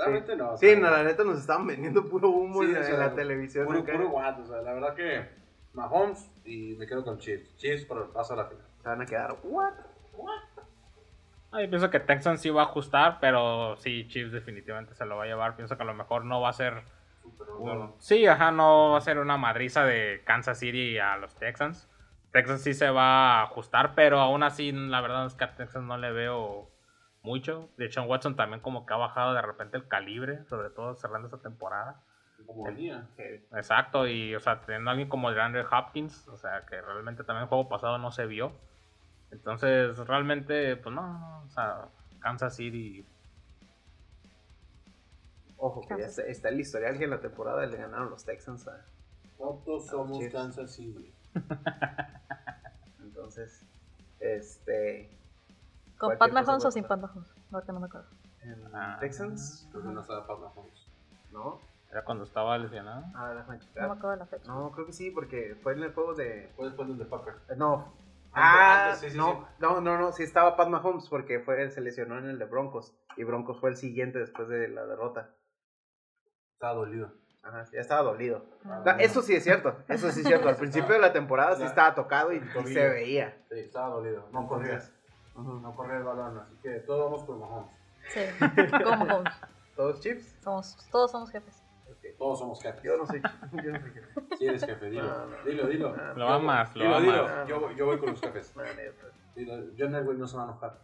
[0.00, 0.50] realmente no.
[0.52, 3.00] o Sí, no, la neta nos estaban vendiendo puro humo Sí, en, o sea, en
[3.00, 3.66] la televisión.
[3.66, 3.92] Puro, acá.
[3.92, 5.28] puro Watt, o sea, la verdad que
[5.74, 7.56] Mahomes y me quedo con Chiefs.
[7.56, 8.64] Chiefs por el paso a la final.
[8.82, 9.36] Se van a quedar.
[9.44, 9.72] ¿What?
[11.52, 15.16] Ah, yo pienso que Texans sí va a ajustar, pero sí, Chiefs definitivamente se lo
[15.16, 15.56] va a llevar.
[15.56, 16.82] Pienso que a lo mejor no va a ser.
[17.58, 21.88] un- Sí, ajá, no va a ser una madriza de Kansas City a los Texans.
[22.32, 25.84] Texans sí se va a ajustar, pero aún así, la verdad es que a Texans
[25.84, 26.69] no le veo
[27.22, 27.68] mucho.
[27.76, 31.26] De Sean Watson también como que ha bajado de repente el calibre, sobre todo cerrando
[31.28, 32.00] esta temporada.
[32.46, 33.06] Como venía.
[33.18, 37.42] Exacto, y o sea, teniendo a alguien como DeAndre Hopkins, o sea, que realmente también
[37.42, 38.52] el juego pasado no se vio.
[39.30, 41.88] Entonces, realmente, pues no, o sea,
[42.20, 43.06] Kansas City.
[45.58, 48.66] Ojo, que ya está, está el historial que en la temporada le ganaron los Texans.
[48.66, 48.84] a-
[49.38, 50.24] Nosotros somos.
[50.32, 51.12] Kansas City.
[53.02, 53.66] Entonces,
[54.18, 55.10] este.
[56.00, 56.84] ¿Con Pat Mahomes o sin.
[56.84, 57.32] Pat Mahomes?
[57.50, 58.08] No, que no me acuerdo.
[58.42, 58.96] En Ah.
[59.00, 60.86] Texans, Creo que no estaba Pat Mahomes.
[61.30, 61.60] ¿no?
[61.90, 63.04] Era cuando estaba lesionado.
[63.14, 63.84] Ah, déjame No me checar.
[63.84, 64.46] acuerdo de la fecha.
[64.52, 66.52] No, creo que sí, porque fue en el juego de.
[66.56, 67.38] Fue después del de Packers.
[67.50, 67.92] eh, No.
[68.32, 69.54] Ah, antes, sí, sí, no, sí.
[69.58, 72.94] no, no, no, sí estaba Pat Mahomes porque fue, se lesionó en el de Broncos
[73.16, 75.30] y Broncos fue el siguiente después de la derrota.
[76.54, 77.12] Estaba dolido.
[77.42, 78.44] Ajá, ya estaba dolido.
[78.64, 78.82] Ah.
[78.86, 80.48] No, eso sí es cierto, eso sí es cierto.
[80.48, 83.36] Al principio de la temporada sí estaba tocado y, y se veía.
[83.50, 84.28] Sí, estaba dolido.
[84.32, 84.80] No corría.
[85.36, 87.70] No corría el balón, así que todos vamos con Mahomes.
[88.08, 88.20] Sí,
[88.84, 89.34] como Mahomes.
[89.76, 90.36] ¿Todos chips?
[90.42, 91.62] Somos, todos somos jefes.
[92.18, 92.82] Todos somos jefes.
[92.82, 93.20] Yo no soy.
[93.64, 94.04] Yo no soy chip.
[94.38, 95.02] Si eres jefe, dilo.
[95.02, 95.36] No, no.
[95.44, 95.96] Dilo, dilo.
[95.96, 97.06] No, Lo amas, lo Dilo, amas.
[97.06, 97.46] dilo.
[97.46, 98.52] Yo, voy- yo voy con los jefes.
[99.34, 100.78] Dilo, John Elway no se va a enojar.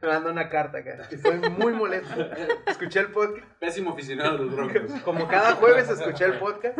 [0.00, 1.06] Me mandó una carta acá.
[1.10, 2.20] Estoy muy molesto.
[2.66, 3.46] Escuché el podcast.
[3.60, 4.90] Pésimo aficionado de los Broncos.
[5.04, 6.78] Como cada jueves escuché el podcast.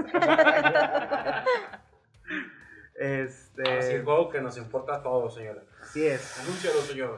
[3.02, 3.78] Este.
[3.78, 5.64] Así el juego que nos importa a todos, señores.
[5.82, 6.38] Así es.
[6.38, 7.16] Anúncialo, señor.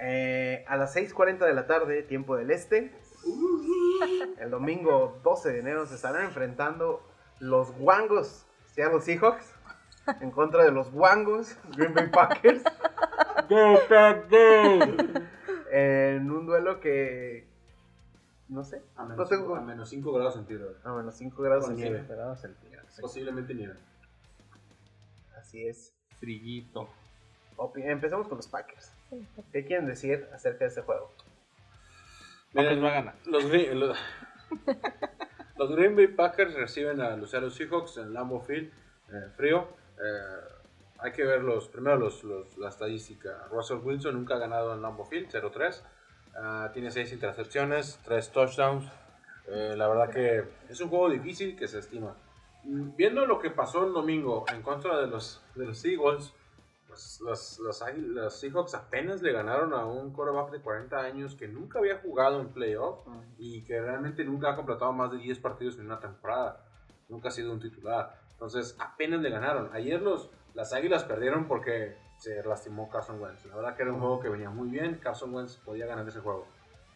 [0.00, 2.92] Eh, a las 6:40 de la tarde, tiempo del este.
[4.40, 7.02] El domingo 12 de enero se estarán enfrentando
[7.40, 9.54] los Wangos Seattle Seahawks
[10.20, 12.62] en contra de los Wangos Green Bay Packers.
[15.70, 17.46] En un duelo que.
[18.48, 18.82] No sé.
[18.96, 19.54] A No menos, tengo.
[19.54, 20.76] a menos 5 grados centígrados.
[20.84, 22.40] A menos 5 grados centígrados.
[23.00, 23.74] Posiblemente nieve.
[25.38, 25.94] Así es.
[27.56, 28.92] Opi- Empezamos con los Packers.
[29.52, 31.12] ¿Qué quieren decir acerca de este juego?
[32.52, 33.14] Packers va a ganar.
[33.26, 33.96] Los, Green- los,
[35.56, 38.72] los Green Bay Packers reciben a los Seahawks en Lambeau Field,
[39.12, 39.68] eh, frío.
[39.98, 40.54] Eh,
[41.00, 43.46] hay que ver los, primero los, los- la estadística.
[43.50, 45.82] Russell Wilson nunca ha ganado en Lambeau Field, 0-3.
[46.36, 48.90] Ah, tiene 6 intercepciones, 3 touchdowns.
[49.48, 52.14] Eh, la verdad que es un juego difícil que se estima.
[52.64, 56.32] Viendo lo que pasó el domingo en contra de los, de los Eagles,
[56.88, 61.78] pues los, los, Seahawks apenas le ganaron a un quarterback de 40 años que nunca
[61.78, 63.06] había jugado en playoff
[63.38, 66.64] y que realmente nunca ha completado más de 10 partidos en una temporada.
[67.08, 68.20] Nunca ha sido un titular.
[68.32, 69.70] Entonces, apenas le ganaron.
[69.72, 73.44] Ayer los, las Águilas perdieron porque se lastimó Carson Wentz.
[73.46, 74.98] La verdad que era un juego que venía muy bien.
[75.02, 76.46] Carson Wentz podía ganar ese juego.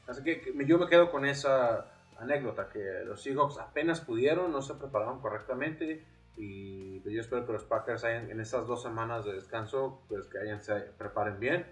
[0.07, 1.92] Así que yo me quedo con esa
[2.23, 6.05] anécdota, que los Seahawks apenas pudieron, no se prepararon correctamente.
[6.37, 10.27] Y pues, yo espero que los Packers hayan, en estas dos semanas de descanso, pues
[10.27, 11.67] que hayan, se preparen bien.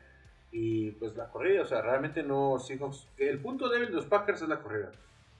[0.52, 3.06] Y pues la corrida, o sea, realmente no Seahawks.
[3.18, 4.90] El punto débil de los Packers es la corrida.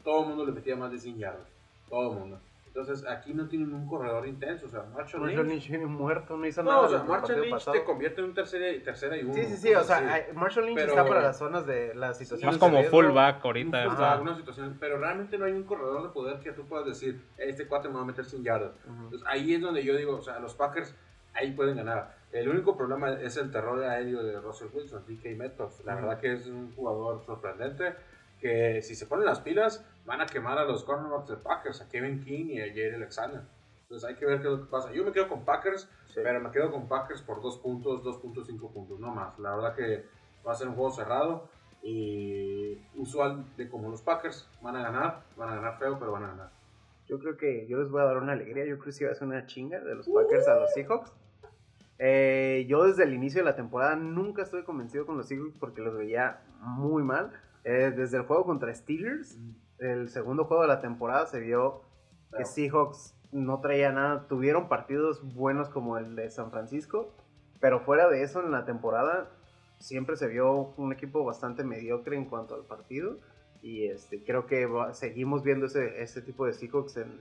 [0.05, 1.49] Todo el mundo le metía más de 100 yardas.
[1.89, 2.41] Todo el mundo.
[2.73, 4.67] Entonces aquí no tienen un corredor intenso.
[4.67, 5.65] O sea, Marshall Marshall Lynch.
[5.65, 6.83] Lynch viene muerto, no hizo No, nada.
[6.83, 7.77] o sea, Marshall Lynch pasado.
[7.77, 9.35] te convierte en un tercera, y- tercera y uno.
[9.35, 12.17] Sí, sí, sí, o sea, hay- Marshall Lynch Pero- está para las zonas de las
[12.17, 13.83] situaciones Más como fullback ahorita.
[13.83, 14.13] Ajá, está.
[14.13, 17.67] algunas situaciones, pero realmente no hay un corredor de poder que tú puedas decir, este
[17.67, 18.73] cuate me va a meter sin yardas.
[18.85, 19.03] Ujú.
[19.05, 20.95] Entonces ahí es donde yo digo, o sea, los Packers
[21.35, 22.15] ahí pueden ganar.
[22.31, 25.85] El único problema es el terror aéreo de Russell Wilson, DK Metcalf.
[25.85, 27.95] La verdad que es un jugador sorprendente
[28.41, 31.89] que si se ponen las pilas van a quemar a los cornerbacks de Packers, a
[31.89, 33.43] Kevin King y a Jair Alexander.
[33.83, 34.93] Entonces hay que ver qué es lo que pasa.
[34.93, 38.99] Yo me quedo con Packers, pero me quedo con Packers por 2 puntos, 2.5 puntos,
[38.99, 39.39] no más.
[39.39, 40.05] La verdad que
[40.45, 41.49] va a ser un juego cerrado
[41.85, 46.25] y usual de como los Packers van a ganar, van a ganar feo, pero van
[46.25, 46.51] a ganar.
[47.07, 48.65] Yo creo que yo les voy a dar una alegría.
[48.65, 51.13] Yo creo que sí va a ser una chinga de los Packers a los Seahawks.
[51.99, 55.83] Eh, yo desde el inicio de la temporada nunca estoy convencido con los Seahawks porque
[55.83, 57.31] los veía muy mal.
[57.63, 59.39] Eh, desde el juego contra Steelers,
[59.81, 61.83] el segundo juego de la temporada se vio
[62.37, 64.27] que Seahawks no traía nada.
[64.29, 67.13] Tuvieron partidos buenos como el de San Francisco,
[67.61, 69.31] pero fuera de eso en la temporada
[69.79, 73.19] siempre se vio un equipo bastante mediocre en cuanto al partido.
[73.63, 77.21] Y este, creo que va- seguimos viendo ese, ese tipo de Seahawks en,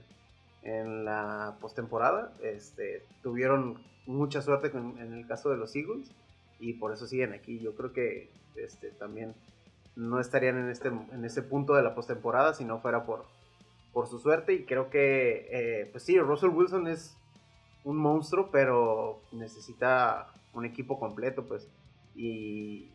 [0.62, 2.32] en la postemporada.
[2.42, 6.10] Este, tuvieron mucha suerte con- en el caso de los Eagles
[6.58, 7.58] y por eso siguen aquí.
[7.60, 9.34] Yo creo que este, también
[9.96, 13.24] no estarían en, este, en ese punto de la postemporada si no fuera por,
[13.92, 14.54] por su suerte.
[14.54, 17.16] Y creo que, eh, pues sí, Russell Wilson es
[17.84, 21.68] un monstruo, pero necesita un equipo completo, pues.
[22.14, 22.90] Y,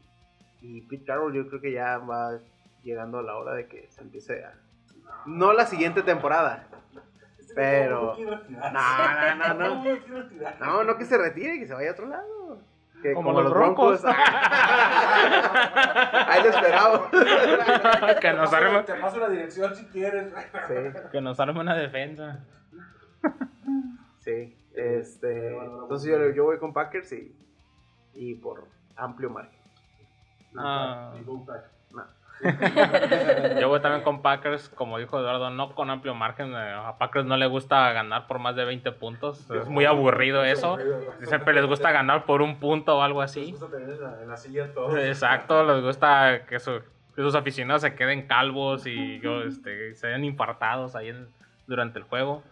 [0.61, 2.39] y Pete Carroll yo creo que ya va
[2.83, 4.53] llegando a la hora de que se empiece a...
[5.25, 6.67] No la siguiente temporada,
[7.55, 8.15] pero...
[8.49, 9.83] No, no, no, no.
[10.59, 12.59] No, no que se retire, que se vaya a otro lado.
[13.05, 14.03] Que Como los Broncos.
[16.27, 17.07] Ahí lo esperaba.
[18.19, 20.33] que nos arme, Te paso la dirección si quieres.
[20.67, 20.73] Sí,
[21.11, 22.43] que nos arme una defensa.
[24.21, 24.57] sí.
[24.73, 27.31] Este, entonces yo, yo voy con Packers y,
[28.15, 29.59] y por amplio margen.
[30.57, 31.13] Ah.
[31.15, 31.23] Y.
[33.59, 36.53] Yo voy también con Packers, como dijo Eduardo, no con amplio margen.
[36.53, 39.49] eh, A Packers no le gusta ganar por más de 20 puntos.
[39.51, 40.77] Es muy aburrido eso.
[41.23, 43.51] Siempre les gusta ganar por un punto o algo Les así.
[43.51, 44.97] gusta tener en la, en la silla todo.
[44.97, 46.81] Exacto, les gusta que, su-
[47.15, 51.27] que sus aficionados se queden calvos y yo, este, se vean infartados ahí en-
[51.67, 52.43] durante el juego.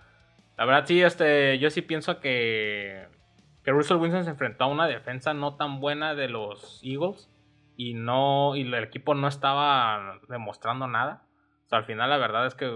[0.57, 3.05] La verdad sí, este, yo sí pienso que,
[3.63, 7.29] que Russell Wilson se enfrentó a una defensa no tan buena de los Eagles
[7.76, 11.26] y no y el equipo no estaba demostrando nada.
[11.65, 12.69] O sea, al final la verdad es que,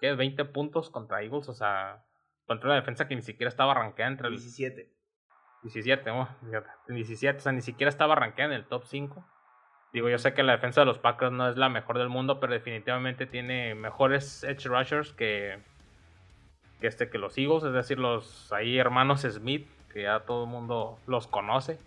[0.00, 0.14] ¿qué?
[0.14, 2.04] 20 puntos contra Eagles, o sea,
[2.46, 4.90] contra una defensa que ni siquiera estaba arranqueada entre el 17.
[5.62, 9.24] 17, oh, fíjate, 17, o sea, ni siquiera estaba arranqueada en el top 5.
[9.92, 12.40] Digo, yo sé que la defensa de los Packers no es la mejor del mundo,
[12.40, 15.62] pero definitivamente tiene mejores edge rushers que,
[16.80, 20.50] que, este, que los Eagles, es decir, los ahí hermanos Smith, que ya todo el
[20.50, 21.78] mundo los conoce.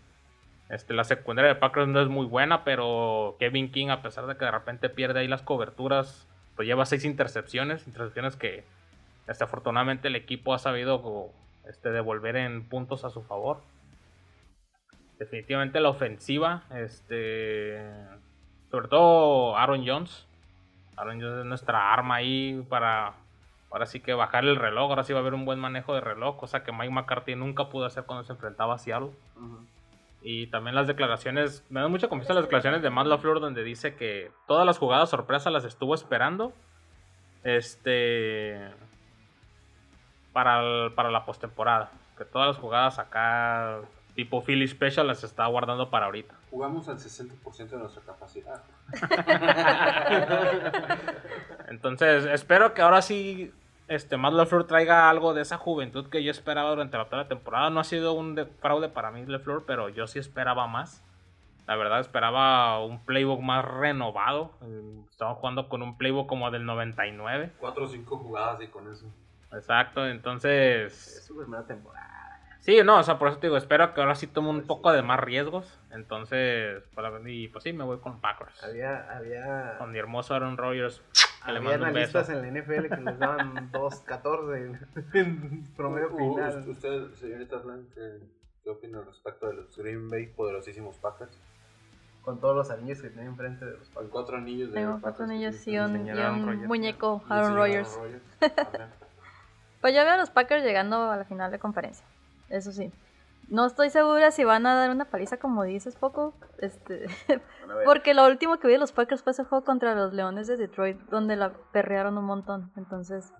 [0.72, 4.38] Este, la secundaria de Packers no es muy buena, pero Kevin King, a pesar de
[4.38, 8.63] que de repente pierde ahí las coberturas, pues lleva seis intercepciones, intercepciones que
[9.28, 11.30] este, afortunadamente el equipo ha sabido
[11.67, 13.59] este, devolver en puntos a su favor.
[15.19, 17.78] Definitivamente la ofensiva, este,
[18.72, 20.26] sobre todo Aaron Jones.
[20.95, 23.15] Aaron Jones es nuestra arma ahí para,
[23.72, 24.89] ahora sí que bajar el reloj.
[24.89, 27.67] Ahora sí va a haber un buen manejo de reloj, cosa que Mike McCarthy nunca
[27.67, 29.11] pudo hacer cuando se enfrentaba a Seattle.
[30.24, 33.95] Y también las declaraciones, me dan mucha confianza las declaraciones de Matt LaFleur donde dice
[33.95, 36.53] que todas las jugadas sorpresas las estuvo esperando.
[37.43, 38.69] Este
[40.32, 41.89] para, el- para la postemporada.
[42.17, 43.80] Que todas las jugadas acá
[44.15, 46.36] tipo Philly Special las está guardando para ahorita.
[46.51, 48.61] Jugamos al 60% de nuestra capacidad.
[51.67, 53.51] Entonces, espero que ahora sí
[53.96, 57.28] este Matt LaFleur traiga algo de esa juventud que yo esperaba durante la toda la
[57.28, 57.70] temporada.
[57.70, 61.04] No ha sido un de- fraude para mí LaFleur, pero yo sí esperaba más.
[61.68, 64.52] La verdad esperaba un playbook más renovado.
[64.64, 67.52] Eh, Estaba jugando con un playbook como del 99.
[67.60, 69.06] 4 o 5 jugadas y con eso.
[69.54, 70.92] Exacto, entonces...
[71.18, 72.08] Es su primera temporada.
[72.62, 74.92] Sí, no, o sea, por eso te digo, espero que ahora sí tome un poco
[74.92, 75.80] de más riesgos.
[75.92, 78.64] Entonces, para, y pues sí, me voy con Packers.
[78.64, 81.02] Había, había, Con mi hermoso Aaron Rodgers.
[81.46, 82.18] Que le había mando un beso.
[82.20, 84.80] analistas en la NFL que les daban 2.14
[85.14, 86.70] en promedio U- u- final.
[86.70, 88.20] ¿Usted, señorita Blanc, qué,
[88.64, 91.38] qué opina respecto de los Green Bay poderosísimos Packers?
[92.24, 94.12] Con todos los anillos que tenía enfrente de los Con Packers.
[94.12, 98.00] cuatro anillos de Tengo Packers cuatro niños y un, muñeco Aaron Rodgers.
[99.82, 102.06] Pues yo veo a los Packers llegando a la final de conferencia.
[102.50, 102.92] Eso sí.
[103.52, 106.34] No estoy segura si van a dar una paliza como dices poco.
[106.60, 107.08] Este,
[107.86, 110.56] porque lo último que vi de los Packers fue ese juego contra los Leones de
[110.56, 112.72] Detroit, donde la perrearon un montón.
[112.78, 113.34] Entonces,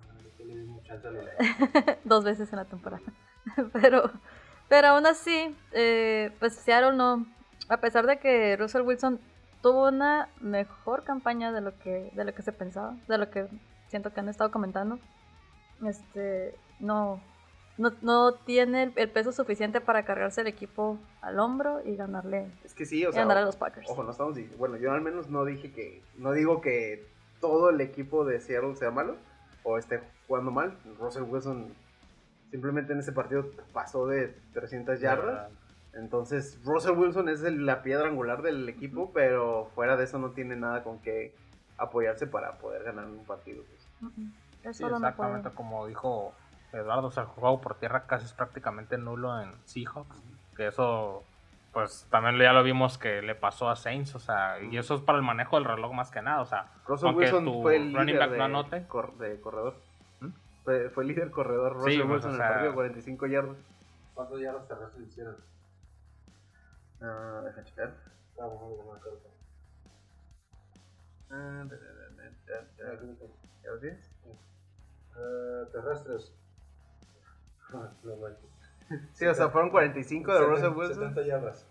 [2.04, 3.02] dos veces en la temporada.
[3.82, 4.12] pero,
[4.68, 7.26] pero aún así, eh, pues Seattle no.
[7.70, 9.18] A pesar de que Russell Wilson
[9.62, 13.48] tuvo una mejor campaña de lo que, de lo que se pensaba, de lo que
[13.88, 15.00] siento que han estado comentando,
[15.86, 17.22] este, no,
[17.78, 22.52] no, no tiene el, el peso suficiente para cargarse el equipo al hombro y ganarle
[22.64, 23.90] Es que sí, o y sea, ganar a los Packers.
[23.90, 27.08] ojo, no estamos diciendo, bueno, yo al menos no dije que, no digo que
[27.40, 29.16] todo el equipo de Seattle sea malo
[29.64, 30.78] o esté jugando mal.
[31.00, 31.74] Russell Wilson
[32.52, 35.52] simplemente en ese partido pasó de 300 yardas.
[35.94, 40.32] Entonces, Russell Wilson es el- la piedra angular del equipo, pero fuera de eso no
[40.32, 41.34] tiene nada con qué
[41.78, 43.64] apoyarse para poder ganar un partido.
[43.68, 43.88] pues.
[44.76, 46.34] Sí, no exactamente como dijo
[46.74, 50.22] Eduardo, o sea, el juego por tierra casi es prácticamente nulo en Seahawks,
[50.56, 51.24] que eso
[51.74, 55.02] pues también ya lo vimos que le pasó a Saints, o sea, y eso es
[55.02, 57.78] para el manejo del reloj más que nada, o sea, Russell aunque Wilson tu fue
[57.78, 59.76] el running líder back no de, anote, cor- de corredor.
[60.20, 60.28] ¿Mm?
[60.66, 63.58] Fue, fue líder corredor Russell Sí, pues, Wilson o en sea- el partido, 45 yardas.
[64.14, 65.38] ¿Cuántas yardas terrestres hicieron?
[67.02, 67.94] Ah, deja checar.
[68.40, 69.20] Ah, bueno, no me acuerdo.
[71.32, 71.64] Ah.
[73.64, 74.12] ¿Ya lo tienes?
[75.18, 76.34] Eh, terrestres.
[77.72, 78.50] No manches.
[79.14, 81.66] Sí, o sea, fueron 45 de Russell Wilson, 70 yardas.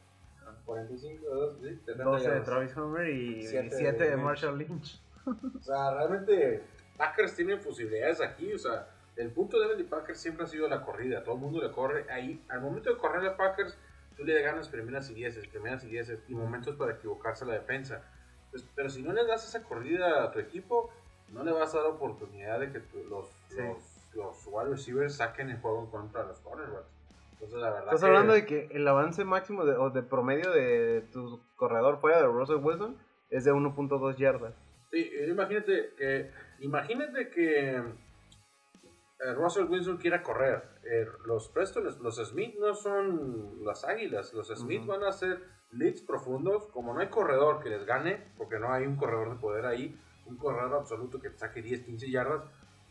[0.64, 2.40] 45, dos, sí, 70 12 de.
[2.40, 4.16] Travis Homer y Siete 7 de.
[4.16, 5.00] Marshall Lynch.
[5.26, 6.62] O sea, realmente
[6.96, 8.52] Packers tienen posibilidades aquí.
[8.52, 11.22] O sea, el punto débil de Packers siempre ha sido la corrida.
[11.22, 12.42] Todo el mundo le corre ahí.
[12.48, 13.76] Al momento de correr a Packers,
[14.16, 17.54] tú le ganas primeras y dieces, primeras y dieces y momentos para equivocarse a la
[17.54, 18.02] defensa.
[18.50, 20.90] Pues, pero si no le das esa corrida a tu equipo,
[21.28, 23.58] no le vas a dar oportunidad de que tu- los, Sí.
[23.58, 26.88] los, los wide receivers saquen el juego en contra de los cornerbacks.
[27.32, 27.84] Entonces, la verdad.
[27.86, 31.98] Estás que- hablando de que el avance máximo de, o de promedio de tu corredor
[32.00, 32.96] fuera de Russell Wilson
[33.30, 34.54] es de 1.2 yardas.
[34.90, 40.62] Sí, eh, imagínate que, imagínate que eh, Russell Wilson quiera correr.
[40.84, 44.32] Eh, los Preston, los Smith no son las águilas.
[44.34, 45.42] Los Smith van a hacer
[45.72, 46.66] leads profundos.
[46.68, 49.96] Como no hay corredor que les gane, porque no hay un corredor de poder ahí,
[50.26, 52.42] un corredor absoluto que saque 10, 15 yardas,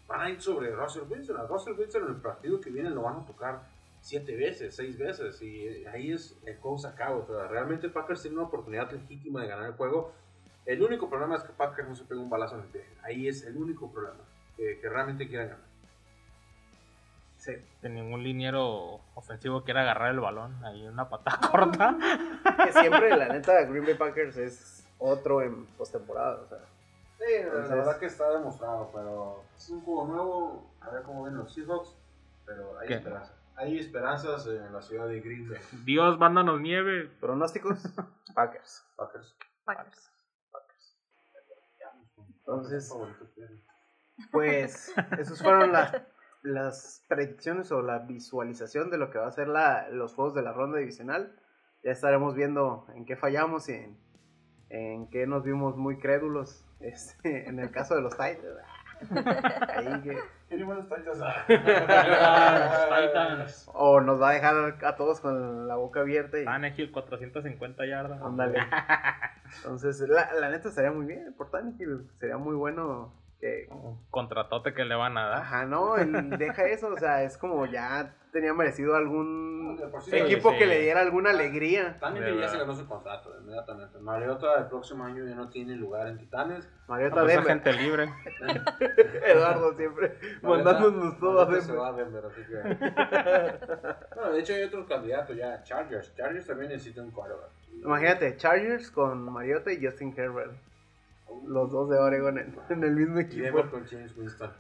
[0.10, 1.38] van a ir sobre Russell Wilson.
[1.38, 3.62] A Russell Wilson en el partido que viene lo van a tocar
[4.02, 5.42] 7 veces, 6 veces.
[5.42, 7.16] Y eh, ahí es el juego se acaba.
[7.18, 10.12] O sea, realmente Packers tiene una oportunidad legítima de ganar el juego.
[10.66, 12.84] El único problema es que Packers no se pega un balazo en el pie.
[13.04, 14.20] Ahí es el único problema.
[14.58, 15.70] Que, que realmente quieran ganar.
[17.38, 17.54] Sí.
[17.80, 21.98] que ningún liniero ofensivo quiera agarrar el balón, ahí una patada corta.
[22.66, 26.42] Que siempre, la neta, Green Bay Packers es otro en postemporada.
[26.42, 26.60] O sea,
[27.20, 30.74] Sí, Entonces- la verdad que está demostrado, pero es un juego nuevo.
[30.82, 31.96] A ver cómo ven los Seahawks.
[32.46, 32.94] Pero hay ¿Qué?
[32.96, 33.36] esperanza.
[33.56, 35.60] Hay esperanzas en la ciudad de Green Bay.
[35.86, 37.08] Dios, mándanos nieve.
[37.20, 37.80] pronósticos,
[38.36, 38.86] Packers.
[38.96, 39.38] Packers.
[39.66, 40.12] Packers.
[42.40, 43.62] Entonces, Favorito tienen.
[44.32, 46.02] pues, esas fueron las,
[46.42, 50.42] las predicciones o la visualización de lo que va a ser la, los juegos de
[50.42, 51.40] la ronda divisional.
[51.84, 54.00] Ya estaremos viendo en qué fallamos y en,
[54.70, 56.66] en qué nos vimos muy crédulos.
[56.80, 58.44] Este, en el caso de los Titans.
[59.76, 60.18] Ahí que-
[60.50, 61.20] Titans.
[62.90, 63.70] Titans.
[63.74, 66.40] o nos va a dejar a todos con la boca abierta.
[66.40, 68.22] Y, Tannehill 450 yardas.
[68.22, 68.60] ándale.
[69.58, 72.10] Entonces, la, la neta sería muy bien por Tannehill.
[72.20, 73.68] Sería muy bueno que.
[73.72, 75.42] Un Contratote que le van a dar.
[75.42, 76.90] Ajá, no, el- deja eso.
[76.94, 80.60] O sea, es como ya tenía merecido algún De sí, equipo sí.
[80.60, 81.98] que le diera alguna alegría.
[82.00, 83.98] También De ya se ganó su contrato inmediatamente.
[84.00, 86.70] Mariota el próximo año ya no tiene lugar en Titanes.
[86.88, 87.54] Mariota Ah, pues, Denver.
[87.54, 88.10] gente libre.
[89.26, 94.16] Eduardo siempre mandándonos todo a Mariota se va a Denver, así que...
[94.16, 95.64] bueno, de hecho hay otros candidatos ya.
[95.64, 96.14] Chargers.
[96.16, 97.50] Chargers también necesita un quarterback.
[97.84, 100.52] Imagínate, Chargers con Mariota y Justin Herbert.
[101.48, 103.44] Los dos de Oregon en, en el mismo equipo.
[103.44, 104.52] Denver con James Winston.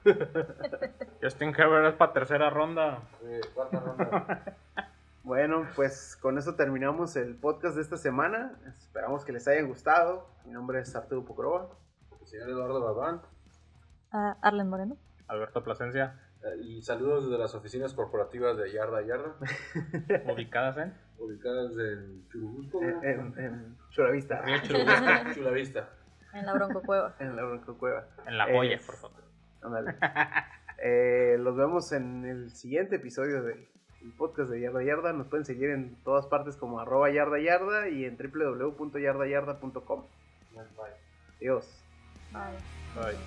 [1.21, 3.03] Justin Herbert es para tercera ronda.
[3.23, 4.55] Eh, cuarta ronda.
[5.21, 8.57] Bueno, pues con eso terminamos el podcast de esta semana.
[8.79, 10.27] Esperamos que les haya gustado.
[10.45, 11.69] Mi nombre es Arturo Pucroa.
[12.19, 13.21] El señor Eduardo Babán.
[14.11, 14.97] Ah, Arlen Moreno.
[15.27, 19.35] Alberto Plasencia, eh, Y saludos desde las oficinas corporativas de Yarda a Yarda,
[20.33, 24.41] ubicadas en ubicadas en Churubusco, En, en, en Chulavista.
[24.63, 25.05] Churubusco,
[25.35, 25.89] Chulavista.
[26.33, 27.15] En la Bronco Cueva.
[27.19, 28.05] En la Bronco Cueva.
[28.27, 29.23] en La Joya, Es- por favor.
[29.63, 29.95] Ándale.
[30.81, 33.67] Eh, los vemos en el siguiente episodio del
[34.17, 35.11] podcast de Yarda Yarda.
[35.11, 40.05] Nos pueden seguir en todas partes como arroba yarda yarda y en www.yardayarda.com.
[41.37, 41.83] Adiós.
[42.31, 42.41] Bye.
[42.95, 43.17] Bye.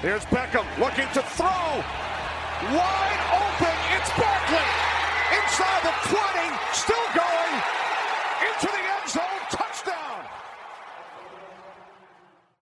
[0.00, 1.82] Here's Beckham looking to throw.
[2.70, 3.76] Wide open.
[3.98, 4.66] It's Beckham.